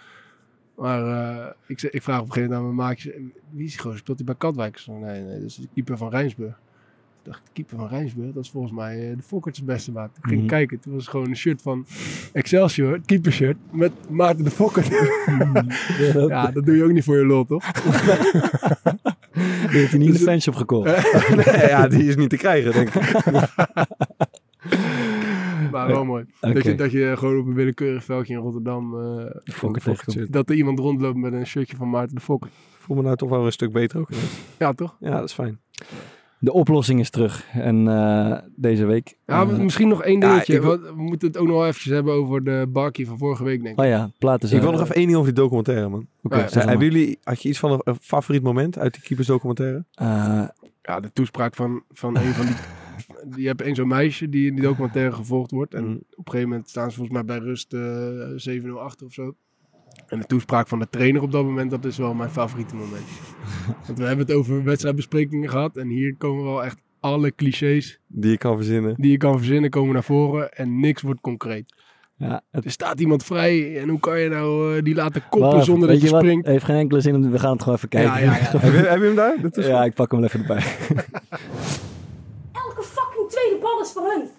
[0.75, 3.13] Maar eh, ik, ik vraag op een gegeven moment aan mijn maatjes,
[3.49, 3.97] wie is die gozer?
[3.99, 4.79] Speelt hij bij Katwijk?
[4.79, 6.59] Ik nee, nee, dat is de keeper van Rijnsburg.
[7.23, 10.09] Ik dacht, de keeper van Rijnsburg, dat is volgens mij eh, de Fokkerts beste maat.
[10.17, 10.49] Ik ging Mhm.
[10.49, 11.85] kijken, toen was het gewoon een shirt van
[12.33, 14.85] Excelsior, keeper shirt, met Maarten de Fokker.
[16.27, 17.71] ja, dat doe je ook niet voor je lol, toch?
[17.71, 17.91] Die
[19.79, 20.85] heeft hij niet in de fanshop gekocht.
[21.45, 23.11] nee, ja, die is niet te krijgen, denk ik.
[25.71, 26.25] Maar wel mooi.
[26.39, 30.33] Dat, je, dat je gewoon op een willekeurig veldje in Rotterdam, eh, tegenkomt.
[30.33, 32.49] dat er iemand rondloopt met een shirtje van Maarten de Fokker.
[32.49, 34.09] Ik voel me nou toch wel een stuk beter ook.
[34.59, 34.95] Ja, toch?
[34.99, 35.59] Ja, dat is fijn.
[36.39, 37.47] De oplossing is terug.
[37.53, 39.15] En eh, deze week...
[39.25, 40.53] Ja, eh, misschien nog één Ja, dingetje.
[40.55, 43.63] ik we moeten het ook nog wel eventjes hebben over de barkie van vorige week,
[43.63, 43.83] denk ik.
[43.83, 44.61] oh ja, platen zijn.
[44.61, 46.07] Ik wil nog even één ding over die documentaire, man.
[46.23, 49.83] Oké, Ja, hebben jullie, had je iets van een, een favoriet moment uit die keepersdocumentaire?
[49.93, 50.43] Eh,
[50.81, 52.55] Ja, de toespraak van, van een van die...
[53.35, 55.73] Je hebt één zo'n meisje die in die documentaire gevolgd wordt.
[55.73, 55.93] En Mm.
[55.93, 57.81] op een gegeven moment staan ze volgens mij bij rust eh
[58.35, 59.35] 7-0 of zo.
[60.07, 63.03] En de toespraak van de trainer op dat moment, dat is wel mijn favoriete moment.
[63.87, 65.77] Want we hebben het over wedstrijdbesprekingen gehad.
[65.77, 68.95] En hier komen wel echt alle clichés Die je kan verzinnen.
[68.97, 70.51] die je kan verzinnen komen naar voren.
[70.53, 71.73] En niks wordt concreet.
[72.17, 75.49] ja, het, Er staat iemand vrij en hoe kan je nou eh, die laten koppen
[75.51, 76.45] Wacht, zonder dat je springt?
[76.47, 77.31] heeft geen enkele zin.
[77.31, 78.11] We gaan het gewoon even kijken.
[78.11, 78.57] Ja, ja, ja.
[78.57, 79.37] heb, je, heb je hem daar?
[79.41, 80.63] Dat is Ja, ik pak hem wel even erbij.
[83.79, 84.35] Is voor hun.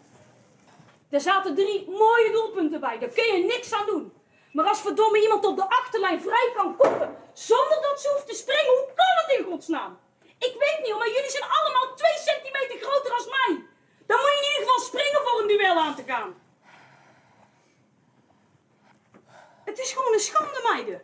[1.11, 4.13] Er zaten drie mooie doelpunten bij, daar kun je niks aan doen.
[4.53, 8.35] Maar als verdomme iemand op de achterlijn vrij kan koppen, zonder dat ze hoeft te
[8.35, 9.99] springen, hoe kan het in godsnaam?
[10.39, 13.65] Ik weet niet, maar jullie zijn allemaal twee centimeter groter als mij.
[14.07, 16.41] Dan moet je in ieder geval springen voor een duel aan te gaan.
[19.65, 21.03] Het is gewoon een schande, meiden.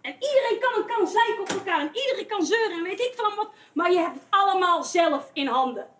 [0.00, 3.12] En iedereen kan een kan zeiken op elkaar en iedereen kan zeuren en weet ik
[3.16, 5.93] van wat, maar je hebt het allemaal zelf in handen.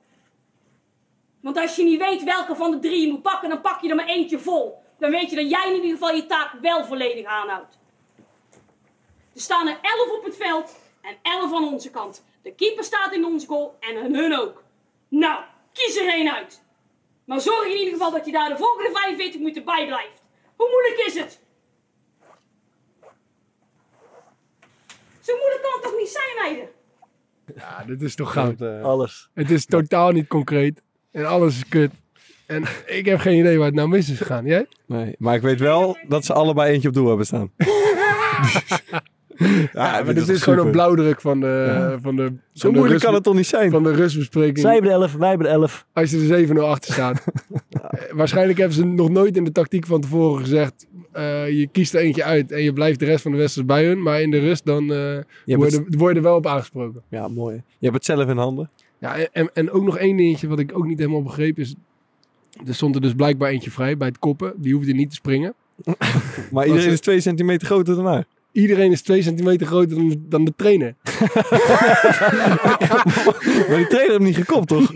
[1.45, 3.89] Want als je niet weet welke van de drie je moet pakken, dan pak je
[3.89, 4.83] er maar eentje vol.
[4.99, 7.79] Dan weet je dat jij in ieder geval je taak wel volledig aanhoudt.
[9.35, 12.25] Er staan er elf op het veld en elf aan onze kant.
[12.43, 14.63] De keeper staat in onze goal en hun ook.
[15.09, 16.63] Nou, kies er één uit.
[17.25, 20.23] Maar zorg in ieder geval dat je daar de volgende 45 minuten bij blijft.
[20.57, 21.41] Hoe moeilijk is het?
[25.21, 26.69] Zo moeilijk kan het toch niet zijn, meiden?
[27.55, 28.63] Ja, dit is toch goud.
[28.83, 29.29] Alles.
[29.35, 30.83] Het is totaal niet concreet.
[31.15, 31.91] En alles is kut.
[32.47, 34.45] En ik heb geen idee waar het nou mis is gegaan.
[34.45, 34.67] Jij?
[34.87, 37.51] Nee, maar ik weet wel dat ze allebei eentje op doel hebben staan.
[39.73, 43.15] Ja, maar dit is, gewoon een blauwdruk van de, van de, Zo moeilijk rust- kan
[43.15, 43.71] het toch niet zijn?
[43.71, 44.59] Van de rustbespreking.
[44.59, 45.87] Zij hebben de 11, wij hebben de 11.
[45.93, 47.25] Als je er 7-0 achter staat.
[47.71, 50.87] Eh, Waarschijnlijk hebben ze nog nooit in de tactiek van tevoren gezegd.
[51.13, 53.85] eh, je kiest er eentje uit en je blijft de rest van de wedstrijd bij
[53.87, 54.03] hun.
[54.03, 55.19] Maar in de rust dan eh
[55.57, 57.03] word, je, word je er wel op aangesproken.
[57.09, 57.55] Ja, mooi.
[57.55, 58.71] Je hebt het zelf in handen.
[58.99, 61.75] Ja, en, en ook nog één dingetje wat ik ook niet helemaal begreep is...
[62.67, 64.53] Er stond er dus blijkbaar eentje vrij bij het koppen.
[64.57, 65.55] Die hoefde niet te springen.
[66.51, 68.25] Maar iedereen is twee centimeter groter dan haar.
[68.53, 70.95] Iedereen is twee centimeter groter dan, dan de trainer.
[73.69, 74.93] Maar die trainer heeft hem niet gekopt, toch?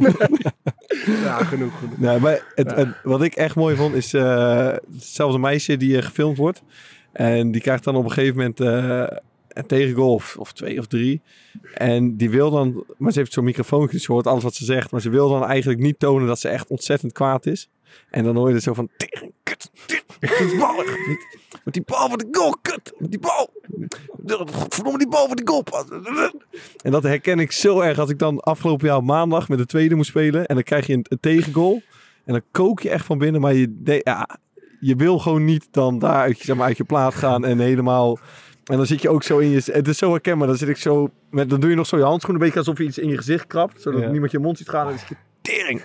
[1.22, 1.98] Ja, genoeg, genoeg.
[1.98, 5.96] Nee, maar het, het- wat ik echt mooi vond is eh, zelfs een meisje die
[5.96, 6.62] eh, gefilmd wordt.
[7.12, 9.16] En die krijgt dan op een gegeven moment eh,
[9.58, 11.20] een tegengoal of, twee of drie.
[11.74, 14.90] En die wil dan, maar ze heeft zo'n microfoontje, dus hoort alles wat ze zegt.
[14.90, 17.68] Maar ze wil dan eigenlijk niet tonen dat ze echt ontzettend kwaad is.
[18.10, 19.70] En dan hoor je er zo van, tegen, kut,
[21.64, 23.52] met die bal van de goal, kut, met die bal.
[24.52, 25.64] Godverdomme die bal van de goal.
[26.82, 29.94] En dat herken ik zo erg als ik dan afgelopen jaar maandag met de tweede
[29.94, 30.46] moest spelen.
[30.46, 31.82] En dan krijg je een, een tegengoal.
[32.24, 33.40] En dan kook je echt van binnen.
[33.40, 34.38] Maar je, ja,
[34.80, 38.18] je wil gewoon niet dan daar uit, zeg maar, uit je plaat gaan en helemaal...
[38.68, 39.60] En dan zit je ook zo in je...
[39.72, 40.46] Het is zo herkenbaar.
[40.48, 41.10] Dan zit ik zo...
[41.30, 43.16] Met, dan doe je nog zo je handschoen een beetje alsof je iets in je
[43.16, 43.82] gezicht krabt.
[43.82, 44.10] Zodat Ja.
[44.10, 44.86] niemand je mond ziet gaan.
[44.88, 45.16] En dan zit je...
[45.42, 45.82] Tering!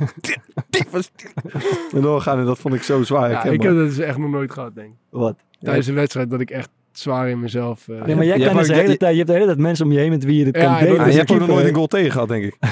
[1.93, 2.39] En doorgaan.
[2.39, 4.75] En dat vond ik zo zwaar Ja, ik heb dat dus echt nog nooit gehad,
[4.75, 4.93] denk ik.
[5.09, 5.35] Wat?
[5.59, 7.87] Tijdens een wedstrijd dat ik echt zwaar in mezelf...
[7.87, 9.45] eh, Nee, maar jij Je kan dus de hele je- tijd, je hebt de hele
[9.47, 10.97] tijd mensen om je heen met wie je dit Ja, kan delen.
[10.99, 12.55] Ah, dat je hebt ook nog nooit een goal tegen gehad, denk ik.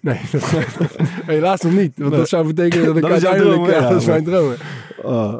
[0.00, 0.20] Nee,
[1.26, 1.92] helaas nog niet.
[1.96, 3.54] Want dat zou betekenen dat ik Dat uiteindelijk...
[3.54, 4.52] droom, ja, Ja, dat is mijn droom.
[5.02, 5.36] Oh,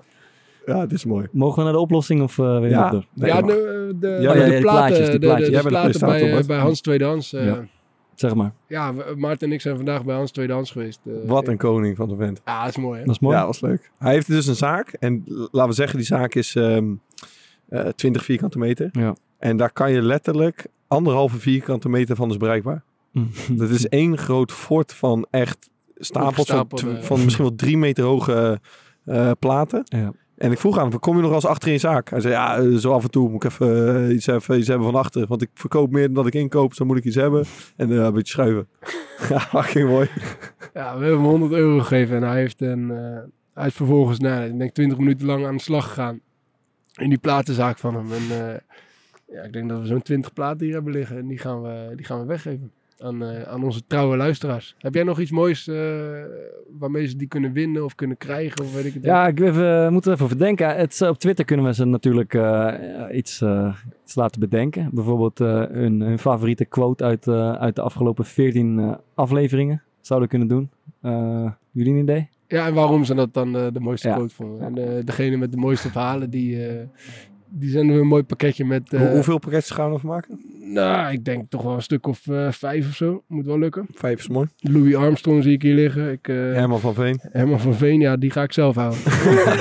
[0.68, 1.26] ja, het is mooi.
[1.32, 2.82] Mogen we naar de oplossing of eh weer Ja.
[2.82, 3.04] niet door?
[3.14, 5.46] Nee, ja, de, de, Ja, de, platen, plaatjes, die de- de, plaatjes.
[5.46, 7.32] de, Jij bent de platen bij, eh, bij Hans Tweedehans.
[7.32, 7.66] eh Ja.
[8.14, 8.52] Zeg maar.
[8.68, 11.00] ja, Maarten en ik zijn vandaag bij Hans Tweedehans geweest.
[11.06, 11.12] eh.
[11.26, 12.40] Wat een koning van de vent.
[12.44, 13.04] Ja, dat is mooi, hè?
[13.04, 13.36] Dat is mooi.
[13.36, 13.90] Ja, was leuk.
[13.98, 14.88] Hij heeft dus een zaak.
[14.92, 16.84] En laten we zeggen, die zaak is ehm
[17.68, 18.88] eh 20 vierkante meter.
[18.92, 19.14] Ja.
[19.38, 22.82] En daar kan je letterlijk anderhalve vierkante meter van is bereikbaar.
[23.50, 26.68] Dat is één groot fort van echt stapels van,
[27.00, 28.60] van misschien wel drie meter hoge
[29.04, 29.82] eh, platen.
[29.84, 30.12] Ja.
[30.38, 32.10] En ik vroeg aan hem, kom je nog als achter in je zaak?
[32.10, 34.68] Hij zei, ja, eh, zo af en toe moet ik even, eh, iets, even iets
[34.68, 35.26] hebben van achter.
[35.26, 37.44] Want ik verkoop meer dan dat ik inkoop, dus dan moet ik iets hebben.
[37.76, 38.68] En eh, een beetje schuiven.
[39.28, 40.08] ja, fucking mooi.
[40.74, 43.22] Ja, we hebben hem 100 euro gegeven en hij heeft, een, eh,
[43.54, 46.20] hij is vervolgens, nou, ik denk 20 minuten lang aan de slag gegaan.
[46.94, 48.12] In die platenzaak van hem.
[48.12, 48.22] En
[49.32, 51.16] ja, ik denk dat we zo'n 20 platen hier hebben liggen.
[51.16, 54.74] En die gaan we, die gaan we weggeven aan, eh, aan onze trouwe luisteraars.
[54.78, 55.76] Heb jij nog iets moois eh,
[56.78, 58.64] waarmee ze die kunnen winnen of kunnen krijgen?
[58.64, 60.76] Of weet ik het Ja, ik we moeten even verdenken.
[60.76, 62.72] Het, op Twitter kunnen we ze natuurlijk eh,
[63.12, 63.74] iets, eh,
[64.04, 64.88] iets laten bedenken.
[64.92, 69.82] Bijvoorbeeld eh, hun, hun favoriete quote uit, eh, uit de afgelopen 14 eh, afleveringen.
[70.00, 70.70] Zouden kunnen doen.
[71.02, 72.28] Eh, jullie een idee?
[72.46, 74.14] Ja, en waarom ze dat dan eh, de mooiste Ja.
[74.14, 74.60] quote vonden.
[74.66, 76.84] En eh, degene met de mooiste verhalen, die, eh,
[77.50, 78.92] die zenden we een mooi pakketje met...
[78.92, 80.40] eh, Hoe- hoeveel pakketjes gaan we nog maken?
[80.72, 83.22] Nou, ik denk toch wel een stuk of eh, vijf of zo.
[83.26, 83.86] Moet wel lukken.
[83.94, 84.48] Vijf is mooi.
[84.58, 86.10] Louis Armstrong zie ik hier liggen.
[86.12, 87.18] Ik, eh, Herman van Veen.
[87.22, 88.98] Herman van Veen, ja, die ga ik zelf houden.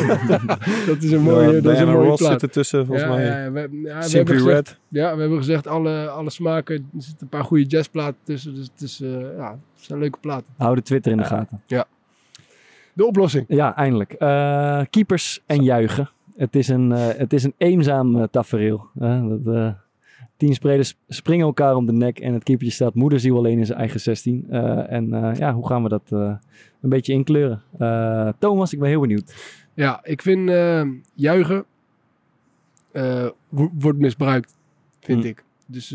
[0.87, 2.31] dat is een mooie, Ja, dat is een mooie Ross plaat.
[2.31, 3.25] zit ertussen, volgens ja, mij.
[3.25, 4.77] Ja, ja, we, ja, Simply gezegd, Red.
[4.87, 6.75] ja, we hebben gezegd alle, alle smaken.
[6.75, 8.55] Er zitten een paar goede jazzplaten tussen.
[8.55, 10.45] Dus het, is, eh, ja, het zijn leuke platen.
[10.57, 11.61] Hou de Twitter in de gaten.
[12.93, 13.45] De oplossing.
[13.47, 14.13] Ja, eindelijk.
[14.13, 16.09] Eh, keepers en juichen.
[16.37, 18.85] Het is een, eh, het is een eenzaam eh, tafereel.
[18.99, 19.27] hè.
[19.27, 19.73] dat, eh,
[20.37, 23.77] tien spelers springen elkaar om de nek en het keepertje staat moederziel alleen in zijn
[23.79, 24.45] eigen 16.
[24.49, 26.11] Eh, en ja, hoe gaan we dat
[26.81, 27.61] een beetje inkleuren?
[28.39, 29.35] Thomas, ik ben heel benieuwd.
[29.73, 30.49] Ja, ik vind
[31.13, 31.65] juichen
[33.49, 34.57] wo- wordt misbruikt,
[34.99, 35.27] vind Hm.
[35.29, 35.43] ik.
[35.67, 35.91] Dus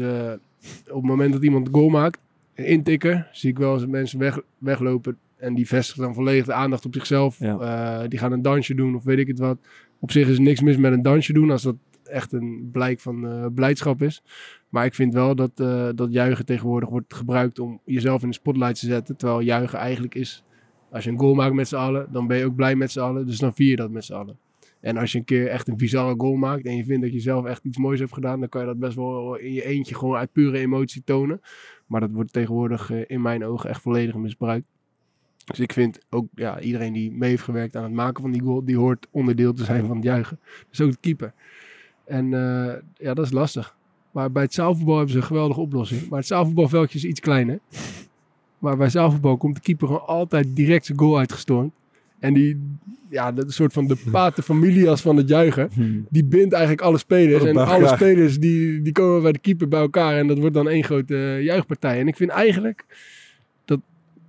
[0.88, 2.20] op het moment dat iemand goal maakt,
[2.55, 6.53] een intikker, zie ik wel eens mensen weg, weglopen en die vestigen dan volledig de
[6.53, 7.38] aandacht op zichzelf.
[7.38, 8.07] Ja.
[8.09, 9.59] Die gaan een dansje doen of weet ik het wat.
[10.03, 13.26] Op zich is niks mis met een dansje doen als dat echt een blijk van
[13.26, 14.22] eh, blijdschap is.
[14.68, 18.34] Maar ik vind wel dat, eh, dat juichen tegenwoordig wordt gebruikt om jezelf in de
[18.34, 19.16] spotlight te zetten.
[19.16, 20.44] Terwijl juichen eigenlijk is,
[20.90, 23.00] als je een goal maakt met z'n allen, dan ben je ook blij met z'n
[23.00, 23.26] allen.
[23.26, 24.38] Dus dan vier je dat met z'n allen.
[24.80, 27.20] En als je een keer echt een bizarre goal maakt en je vindt dat je
[27.20, 29.94] zelf echt iets moois hebt gedaan, dan kan je dat best wel in je eentje
[29.94, 31.40] gewoon uit pure emotie tonen.
[31.86, 34.66] Maar dat wordt tegenwoordig eh, in mijn ogen echt volledig misbruikt.
[35.45, 38.43] Dus ik vind ook ja, iedereen die mee heeft gewerkt aan het maken van die
[38.43, 40.38] goal, die hoort onderdeel te zijn van het juichen.
[40.70, 41.32] Dus ook de keeper.
[42.05, 43.76] En eh, ja, dat is lastig.
[44.11, 46.09] Maar bij het zaalvoetbal hebben ze een geweldige oplossing.
[46.09, 47.59] Maar het zaalvoetbalveldje is iets kleiner.
[48.59, 51.72] Maar bij zaalvoetbal komt de keeper gewoon altijd direct zijn goal uitgestormd.
[52.18, 52.61] En die,
[53.11, 55.70] ja, dat is een soort van de pater familias van het juichen.
[56.11, 57.45] Die bindt eigenlijk alle spelers.
[57.45, 60.18] En alle spelers die, die komen bij de keeper bij elkaar.
[60.18, 62.01] En dat wordt dan één grote eh, juichpartij.
[62.01, 62.84] En ik vind eigenlijk.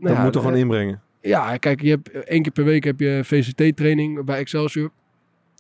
[0.04, 1.01] Nou Dat moet er gewoon eh, inbrengen.
[1.22, 4.91] ja, kijk, je hebt één keer per week heb je VCT-training bij Excelsior.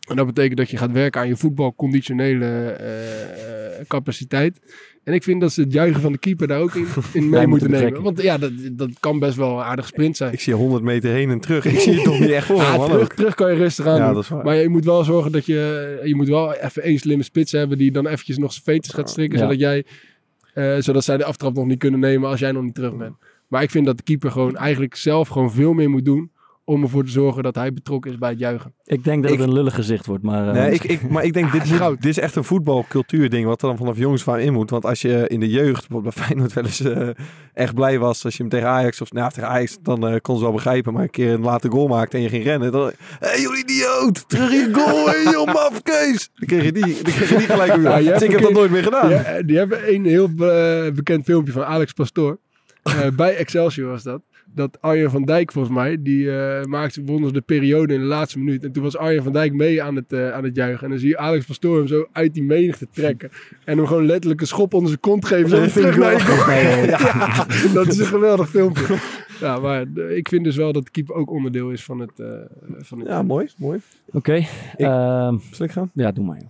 [0.09, 4.59] En dat betekent dat je gaat werken aan je voetbalconditionele eh, eh, capaciteit.
[5.03, 7.47] En ik vind dat ze het juichen van de keeper daar ook in, in mee
[7.47, 8.01] moeten nemen.
[8.01, 10.33] Want ja, dat, dat kan best wel een aardige sprint zijn.
[10.33, 11.65] Ik zie 100 meter heen en terug.
[11.65, 13.13] Ik zie het toch niet echt voor Ja, terug, ook.
[13.13, 14.43] terug kan je rustig aan Ja, doen.
[14.43, 15.99] Maar je moet wel zorgen dat je...
[16.03, 19.09] Je moet wel even één slimme spits hebben die dan eventjes nog zijn veters gaat
[19.09, 19.39] strikken.
[19.39, 19.85] Zodat, jij,
[20.53, 23.15] eh, zodat zij de aftrap nog niet kunnen nemen als jij nog niet terug bent.
[23.53, 26.31] Maar ik vind dat de keeper gewoon eigenlijk zelf gewoon veel meer moet doen...
[26.65, 28.73] om ervoor te zorgen dat hij betrokken is bij het juichen.
[28.83, 30.47] Ik denk dat Ik- het een lullig gezicht wordt, maar...
[30.47, 33.61] eh, Nee, ik, ik, maar ik denk, dit, is dit is echt een voetbalcultuurding wat
[33.61, 34.69] er dan vanaf jongens van in moet.
[34.69, 37.09] Want als je in de jeugd, bijvoorbeeld bij Feyenoord wel eens eh,
[37.53, 40.35] echt blij was als je hem tegen Ajax, of nou, tegen Ajax, dan eh, kon
[40.37, 40.93] ze wel begrijpen.
[40.93, 43.63] Maar een keer een late goal maakte en je ging rennen, dan, hé hey, jullie
[43.63, 46.29] idioot, terug in goal, hé joh, mafkees.
[46.35, 47.83] Dan kreeg je die, dan kreeg je die gelijk weer.
[47.83, 49.09] Ja, je dus hebt ik heb dat nooit meer gedaan.
[49.09, 52.39] Ja, eh, die hebben een heel eh, bekend filmpje van Alex Pastoor.
[52.83, 54.21] Eh, bij Excelsior was dat.
[54.55, 58.39] Dat Arjen van Dijk volgens mij, die eh, maakte won de periode in de laatste
[58.39, 58.63] minuut.
[58.63, 60.83] En toen was Arjen van Dijk mee aan het, eh, aan het juichen.
[60.83, 63.29] En dan zie je Alex Pastoor hem zo uit die menigte trekken.
[63.65, 65.49] En hem gewoon letterlijk een schop onder zijn kont geven.
[65.49, 66.41] Zo terug naar je goal.
[66.87, 68.97] Ja, dat is een geweldig filmpje.
[69.39, 72.19] Ja, maar ik vind dus wel dat de keeper ook onderdeel is van het...
[72.19, 72.27] eh,
[72.77, 73.79] van het Ja, mooi, mooi.
[74.11, 74.45] Oké,
[74.77, 75.91] ehm, Zal ik gaan?
[75.93, 76.41] ja, doe maar.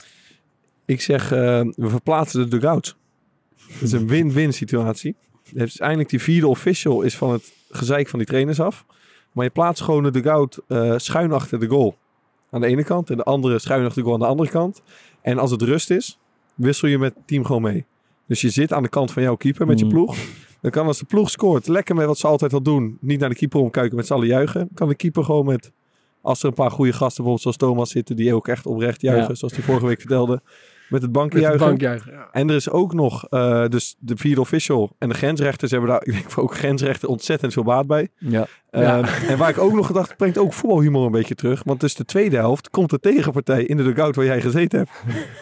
[0.85, 2.95] Ik zeg, eh, we verplaatsen de dugouts.
[3.71, 5.15] Het is een win-win situatie.
[5.55, 8.85] Is eindelijk die vierde official is van het gezeik van die trainers af.
[9.31, 11.95] Maar je plaatst gewoon de dugout eh schuin achter de goal.
[12.51, 13.09] Aan de ene kant.
[13.09, 14.81] En de andere schuin achter de goal aan de andere kant.
[15.21, 16.19] En als het rust is,
[16.55, 17.85] wissel je met het team gewoon mee.
[18.27, 19.91] Dus je zit aan de kant van jouw keeper met je Mm.
[19.91, 20.15] ploeg.
[20.61, 22.97] Dan kan als de ploeg scoort, lekker met wat ze altijd al doen.
[23.01, 24.69] Niet naar de keeper omkijken met z'n allen juichen.
[24.73, 25.71] Kan de keeper gewoon met,
[26.21, 28.15] als er een paar goede gasten bijvoorbeeld zoals Thomas zitten.
[28.15, 29.27] Die ook echt oprecht juichen.
[29.29, 29.35] Ja.
[29.35, 30.41] Zoals die vorige week vertelde.
[30.89, 31.67] Met het bankje met de juichen.
[31.67, 32.11] bank juichen.
[32.11, 32.29] Ja.
[32.31, 36.05] En er is ook nog eh, dus de vierde official en de grensrechters hebben daar,
[36.07, 38.09] ik denk ook grensrechten ontzettend veel baat bij.
[38.17, 38.47] Ja.
[38.73, 41.63] Ehm, en waar ik ook nog gedacht, brengt ook voetbalhumor een beetje terug.
[41.63, 44.91] Want dus de tweede helft komt de tegenpartij in de dugout waar jij gezeten hebt.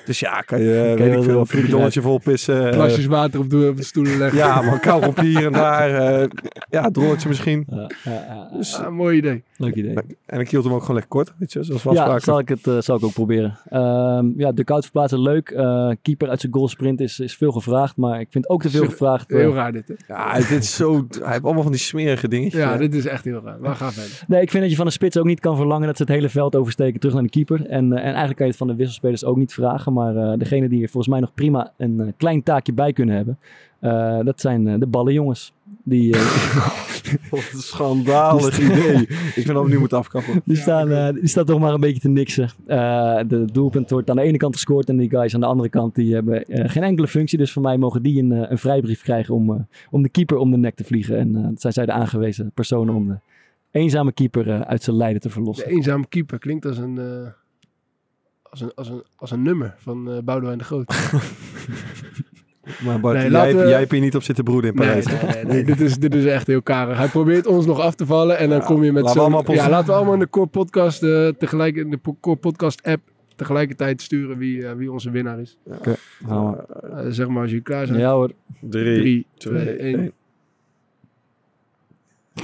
[0.06, 2.66] Dus ja, kan je, weet ik veel, een bidonnetje vol pissen.
[2.66, 4.38] eh, Plasjes water op de, op de stoelen leggen.
[4.38, 6.20] ja, maar kauwgompje hier en daar.
[6.22, 6.28] eh,
[6.70, 7.66] ja, rolletje misschien.
[7.70, 8.58] Ja, ja, ja, ja.
[8.58, 9.44] Dus, Ah, mooi idee.
[9.58, 9.96] leuk idee.
[10.26, 12.50] en ik hield hem ook gewoon lekker kort, weet je, zoals we Ja, zal ik
[12.50, 13.60] het eh, zal ik ook proberen.
[13.70, 15.50] Ehm ja, de koud verplaatsen leuk.
[15.50, 18.86] Eh, keeper uit zijn goalsprint is, is veel gevraagd, maar ik vind ook te veel
[18.86, 19.32] gevraagd.
[19.32, 19.94] eh, Heel raar dit, hè?
[20.08, 21.08] Ja, dit is zo...
[21.22, 22.62] Hij heeft allemaal van die smerige dingetjes.
[22.62, 23.60] Ja, dit is echt heel raar.
[24.28, 26.12] Nee, ik vind dat je van de spits ook niet kan verlangen dat ze het
[26.12, 27.66] hele veld oversteken terug naar de keeper.
[27.66, 29.94] En, eh, en eigenlijk kan je het van de wisselspelers ook niet vragen.
[29.94, 33.16] Maar eh degene die er volgens mij nog prima een eh, klein taakje bij kunnen
[33.16, 33.40] hebben,
[34.26, 35.54] dat zijn de ballenjongens.
[35.84, 36.22] Die, eh,
[37.32, 39.02] Wat een schandalig idee.
[39.02, 40.42] Ik vind dat we nu moeten afkappen.
[40.46, 42.50] die, staan, eh, die staan toch maar een beetje te niksen.
[42.66, 45.70] Eh, de doelpunt wordt aan de ene kant gescoord en die guys aan de andere
[45.70, 47.38] kant die hebben geen enkele functie.
[47.38, 50.58] Dus voor mij mogen die een, een vrijbrief krijgen om, om de keeper om de
[50.58, 51.18] nek te vliegen.
[51.18, 53.20] En dat zijn zij de aangewezen personen om de
[53.72, 55.68] eenzame keeper uit zijn lijden te verlossen.
[55.68, 57.00] De eenzame keeper klinkt als een,
[58.42, 60.94] als een, als een, als een nummer van Boudewijn de Groot.
[62.80, 65.06] Maar Bart, Nee, jij, we- jij hebt hier niet op zitten broeden in Nee, Parijs.
[65.06, 66.98] nee, nee, nee, dit, is, dit is echt heel karig.
[66.98, 69.30] Hij probeert ons nog af te vallen en dan Ja, kom je met laten we
[69.32, 69.48] zo'n...
[69.48, 72.84] ons- Ja, laten we allemaal in de Core Podcast, eh, tegelijk, in de Core Podcast
[72.84, 73.02] app
[73.36, 75.58] tegelijkertijd sturen wie, eh, wie onze winnaar is.
[76.28, 78.00] Nou, Eh, zeg maar als jullie klaar zijn.
[78.00, 78.32] ja hoor.
[78.60, 80.12] Drie, 3, twee, 2, 1.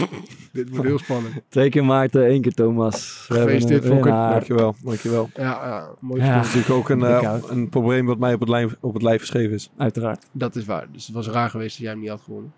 [0.53, 1.33] Dit wordt heel spannend.
[1.49, 3.25] Twee keer Maarten, één keer Thomas.
[3.27, 4.11] We hebben Gefeliciteerd, Fokker.
[4.11, 5.29] Dankjewel, dankjewel.
[5.35, 6.35] Ja, ja mooi Ja.
[6.35, 9.03] Dat is natuurlijk ook een, eh, een probleem wat mij op het, lijf, op het
[9.03, 9.69] lijf geschreven is.
[9.77, 10.25] Uiteraard.
[10.31, 10.88] Dat is waar.
[10.91, 12.53] Dus het was raar geweest dat jij hem niet had gewonnen.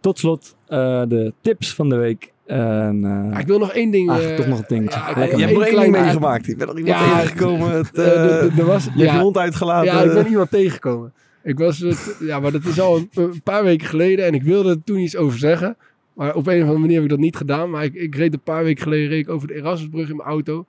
[0.00, 2.32] Tot slot eh, de tips van de week.
[2.46, 4.10] En, eh, ik wil nog één ding...
[4.10, 4.98] Ach, eh, toch nog een dingetje.
[4.98, 6.48] ja, je hebt er één ding meegemaakt.
[6.48, 7.70] Ik ben er iemand Ja, tegengekomen.
[7.70, 9.92] Het, er- er was, je hebt je ja, hond uitgelaten.
[9.92, 11.12] ja, ik ben iemand tegengekomen.
[11.42, 14.42] Ik was het, ja, maar dat is al een, een paar weken geleden en ik
[14.42, 15.76] wilde er toen iets over zeggen.
[16.18, 17.70] Maar op een of andere manier heb ik dat niet gedaan.
[17.70, 20.28] Maar ik, ik reed een paar weken geleden reed ik over de Erasmusbrug in mijn
[20.28, 20.66] auto.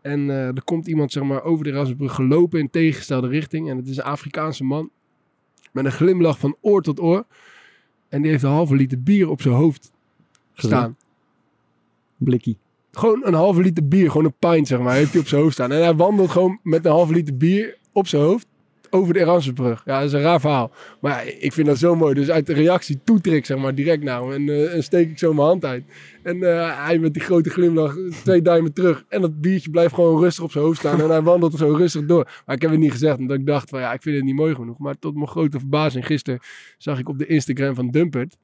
[0.00, 3.70] En eh, er komt iemand zeg maar, over de Erasmusbrug gelopen in tegengestelde richting.
[3.70, 4.90] En het is een Afrikaanse man
[5.70, 7.24] met een glimlach van oor tot oor.
[8.08, 9.92] En die heeft een halve liter bier op zijn hoofd
[10.54, 10.96] staan.
[12.16, 12.58] Blikkie.
[12.90, 15.54] Gewoon een halve liter bier, gewoon een pint zeg maar, heeft hij op zijn hoofd
[15.54, 15.72] staan.
[15.72, 18.46] En hij wandelt gewoon met een halve liter bier op zijn hoofd
[18.94, 19.82] over de Erasmusbrug.
[19.84, 20.70] Ja, dat is een raar verhaal.
[21.00, 22.14] Maar ik vind dat zo mooi.
[22.14, 25.10] Dus uit de reactie toeter ik zeg maar direct naar hem en, eh, en steek
[25.10, 25.84] ik zo mijn hand uit.
[26.22, 29.04] En eh, hij met die grote glimlach, twee duimen terug.
[29.08, 31.00] En dat biertje blijft gewoon rustig op zijn hoofd staan.
[31.00, 32.28] En hij wandelt zo rustig door.
[32.46, 34.34] Maar ik heb het niet gezegd, omdat ik dacht van ja, ik vind het niet
[34.34, 34.78] mooi genoeg.
[34.78, 36.40] Maar tot mijn grote verbazing, gisteren
[36.78, 38.36] zag ik op de Instagram van Dumpert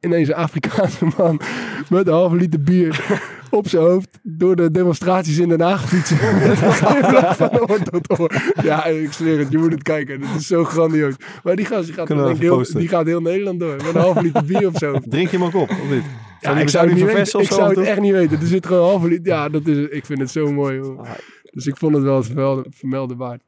[0.00, 1.40] ineens een Afrikaanse man
[1.90, 3.20] met een halve liter bier
[3.50, 6.16] op zijn hoofd door de demonstraties in Den Haag fietsen.
[6.48, 8.52] Met een glimlach van oor tot oor.
[8.62, 10.20] Ja, ik zweer het, je moet het kijken.
[10.20, 11.14] Het is zo grandioos.
[11.42, 13.76] Maar die gast die gaat, denk heel, die gaat heel Nederland door.
[13.76, 15.10] Met een halve liter bier zijn hoofd.
[15.10, 16.04] Drink je hem ook op, of niet?
[16.40, 17.38] Ja, ik zou het, die niet verversen weten.
[17.38, 17.84] of ik zo, zou het toch?
[17.84, 18.40] echt niet weten.
[18.40, 19.32] Er zit gewoon een halve liter.
[19.32, 20.80] Ja, dat is, ik vind het zo mooi.
[20.80, 21.06] Hoor.
[21.50, 23.42] Dus ik vond het wel het vermelden, vermelden waard.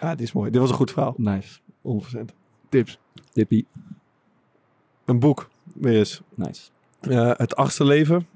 [0.00, 0.50] Ah, dit is mooi.
[0.50, 1.14] Dit was een goed verhaal.
[1.16, 1.58] Nice.
[2.16, 2.18] 100%.
[2.68, 2.98] Tips.
[3.32, 3.66] Tippie.
[5.04, 5.48] Een boek.
[5.74, 6.22] Weer eens.
[6.34, 6.62] Nice.
[7.00, 8.26] Eh, het achtste leven.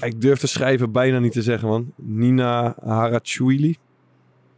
[0.00, 1.92] Ik durf te schrijven bijna niet te zeggen, man.
[1.96, 3.76] Nina Harachwili.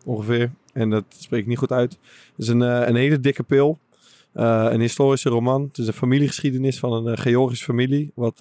[0.04, 0.50] Ongeveer.
[0.72, 1.92] En dat spreek ik niet goed uit.
[1.92, 3.78] Het is een, eh, een hele dikke pil.
[4.32, 5.62] Eh, een historische roman.
[5.62, 8.12] Het is een familiegeschiedenis van een eh, Georgische familie.
[8.14, 8.40] Wat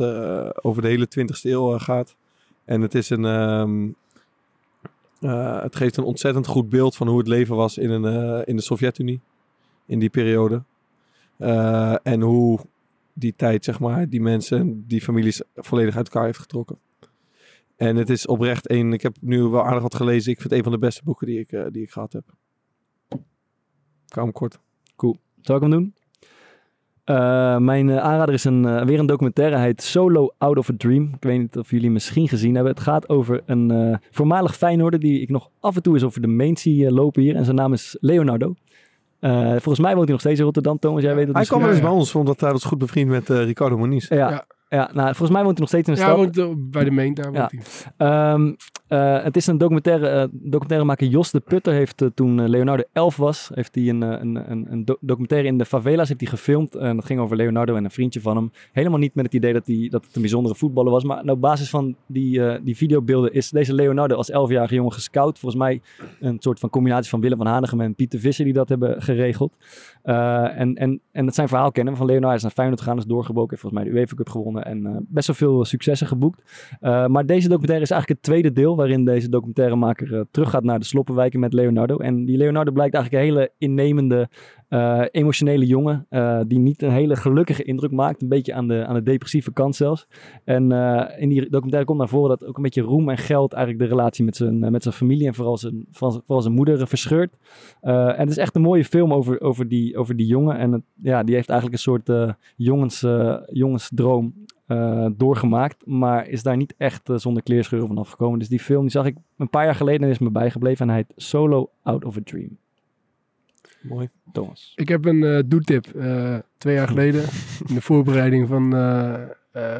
[0.61, 2.15] over de hele 20e eeuw gaat.
[2.65, 3.25] En het is een...
[3.25, 3.89] ehm,
[5.19, 8.55] eh, het geeft een ontzettend goed beeld van hoe het leven was in, een, in
[8.55, 9.19] de Sovjet-Unie.
[9.85, 10.63] In die periode.
[12.03, 12.59] En hoe
[13.13, 16.77] die tijd, zeg maar, die mensen, die families volledig uit elkaar heeft getrokken.
[17.81, 20.31] En het is oprecht een, ik heb nu wel aardig wat gelezen.
[20.31, 22.23] Ik vind het een van de beste boeken die ik, eh, die ik gehad heb.
[24.07, 24.59] Ik kort.
[25.41, 25.93] Zal ik hem doen?
[27.03, 29.55] Eh, mijn eh, aanrader is een, weer een documentaire.
[29.55, 31.13] Hij heet Solo Out of a Dream.
[31.13, 32.73] Ik weet niet of jullie misschien gezien hebben.
[32.73, 36.27] Het gaat over een voormalig Feyenoorder die ik nog af en toe eens over de
[36.27, 37.35] main zie lopen hier.
[37.35, 38.55] En zijn naam is Leonardo.
[39.21, 41.01] Eh, volgens mij woont hij nog steeds in Rotterdam, Thomas.
[41.03, 41.89] Jij weet het Hij kwam wel ja, eens ja.
[41.89, 44.07] bij ons, omdat hij was goed bevriend met eh, Ricardo Moniz.
[44.09, 44.45] Ja, Ja.
[44.69, 44.89] ja.
[44.93, 46.17] nou, volgens mij woont hij nog steeds in de Ja, stad.
[46.35, 47.39] hij woont, eh, bij de main, daar Ja.
[47.39, 47.51] woont
[47.97, 48.07] hij.
[48.07, 48.53] Ehm,
[48.91, 50.07] eh, het is een documentaire.
[50.07, 54.51] eh documentairemaker Jos de Putter heeft eh, toen Leonardo 11 was, heeft hij een, een,
[54.51, 56.75] een, een do- documentaire in de favela's heeft hij gefilmd.
[56.75, 58.51] En dat ging over Leonardo en een vriendje van hem.
[58.71, 61.03] Helemaal niet met het idee dat, hij, dat het een bijzondere voetballer was.
[61.03, 65.39] Maar op basis van die, die videobeelden is deze Leonardo als 11-jarige jongen gescout.
[65.39, 65.81] Volgens mij
[66.19, 69.53] een soort van combinatie van Willem van Hanegem en Pieter Visser die dat hebben geregeld.
[70.03, 73.49] En, en, en het zijn verhaal kennen van Leonardo is naar Feyenoord gegaan, is doorgebroken,
[73.49, 76.41] heeft volgens mij de UEFA Cup gewonnen en best wel veel successen geboekt.
[76.81, 80.85] Maar deze documentaire is eigenlijk het tweede deel waarin deze documentairemaker uh, teruggaat naar de
[80.85, 81.97] sloppenwijken met Leonardo.
[81.97, 84.29] En die Leonardo blijkt eigenlijk een hele innemende,
[84.69, 88.21] uh, emotionele jongen, uh, die niet een hele gelukkige indruk maakt.
[88.21, 90.07] Een beetje aan de, aan de depressieve kant zelfs.
[90.43, 90.71] En
[91.17, 93.89] in die documentaire komt naar voren dat ook een beetje roem en geld eigenlijk de
[93.95, 97.37] relatie met zijn, met zijn familie en vooral zijn, vooral zijn moeder verscheurt.
[97.81, 100.57] en het is echt een mooie film over, over, die, over die jongen.
[100.57, 103.05] En ja, die heeft eigenlijk een soort jongens,
[103.51, 104.33] jongensdroom
[104.71, 108.39] uh, doorgemaakt, maar is daar niet echt uh, zonder kleerscheuren van afgekomen.
[108.39, 110.93] Dus die film die zag ik een paar jaar geleden en is me bijgebleven en
[110.93, 112.57] hij heet Solo Out of a Dream.
[113.81, 114.09] Mooi.
[114.31, 114.73] Thomas.
[114.75, 115.85] Ik heb een uh, doetip
[116.57, 117.21] twee jaar geleden
[117.67, 118.71] in de voorbereiding van,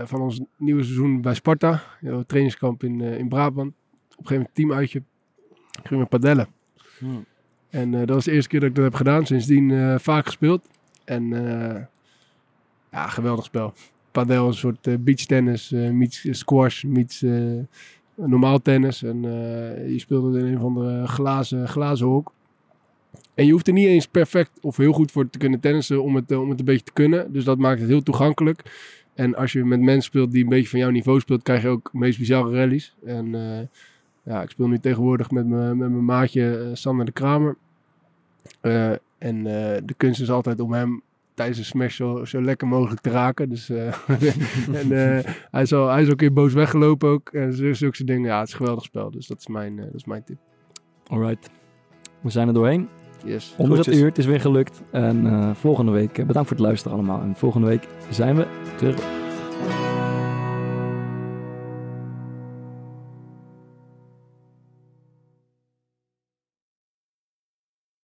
[0.08, 3.68] van ons nieuwe seizoen bij Sparta, een trainingskamp in, in Brabant.
[3.68, 5.04] Op een gegeven moment teamuitje,
[5.84, 6.48] gingen we padellen.
[7.00, 7.26] Hmm.
[7.70, 10.68] En dat was de eerste keer dat ik dat heb gedaan, sindsdien vaak gespeeld.
[11.06, 11.30] En
[12.92, 13.74] ja, geweldig spel
[14.12, 17.26] padel een soort uh, beach tennis, uh, meets squash, meets
[18.16, 19.04] normaal tennis.
[19.04, 19.22] En
[19.88, 22.34] je speelde in een van de glazen, glazen hok.
[23.34, 26.16] En je hoeft er niet eens perfect of heel goed voor te kunnen tennissen om
[26.16, 27.34] het, om het een beetje te kunnen.
[27.34, 28.62] Dus dat maakt het heel toegankelijk.
[29.14, 31.68] En als je met mensen speelt die een beetje van jouw niveau speelt, krijg je
[31.68, 32.96] ook meest bizarre rallies.
[33.06, 33.32] En
[34.24, 37.58] ja, ik speel nu tegenwoordig met, me, met mijn maatje Sander de Kramer.
[39.18, 39.44] en
[39.86, 41.04] de kunst is altijd om hem
[41.34, 43.50] tijdens een smash zo, zo lekker mogelijk te raken.
[43.50, 43.88] Dus, uh,
[44.82, 45.20] en uh,
[45.52, 47.30] hij, is al, hij is ook een keer boos weggelopen ook.
[47.30, 48.30] En zulke, zulke dingen.
[48.30, 49.12] Ja, het is een geweldig spel.
[49.12, 50.38] Dus dat is mijn, uh, dat is mijn tip.
[51.08, 51.50] Alright.
[52.22, 52.88] We zijn er doorheen.
[53.26, 53.54] Yes.
[53.58, 54.06] Onder het uur.
[54.06, 54.82] Het is weer gelukt.
[54.92, 57.22] En volgende week, bedankt voor het luisteren allemaal.
[57.22, 59.91] En volgende week zijn we terug.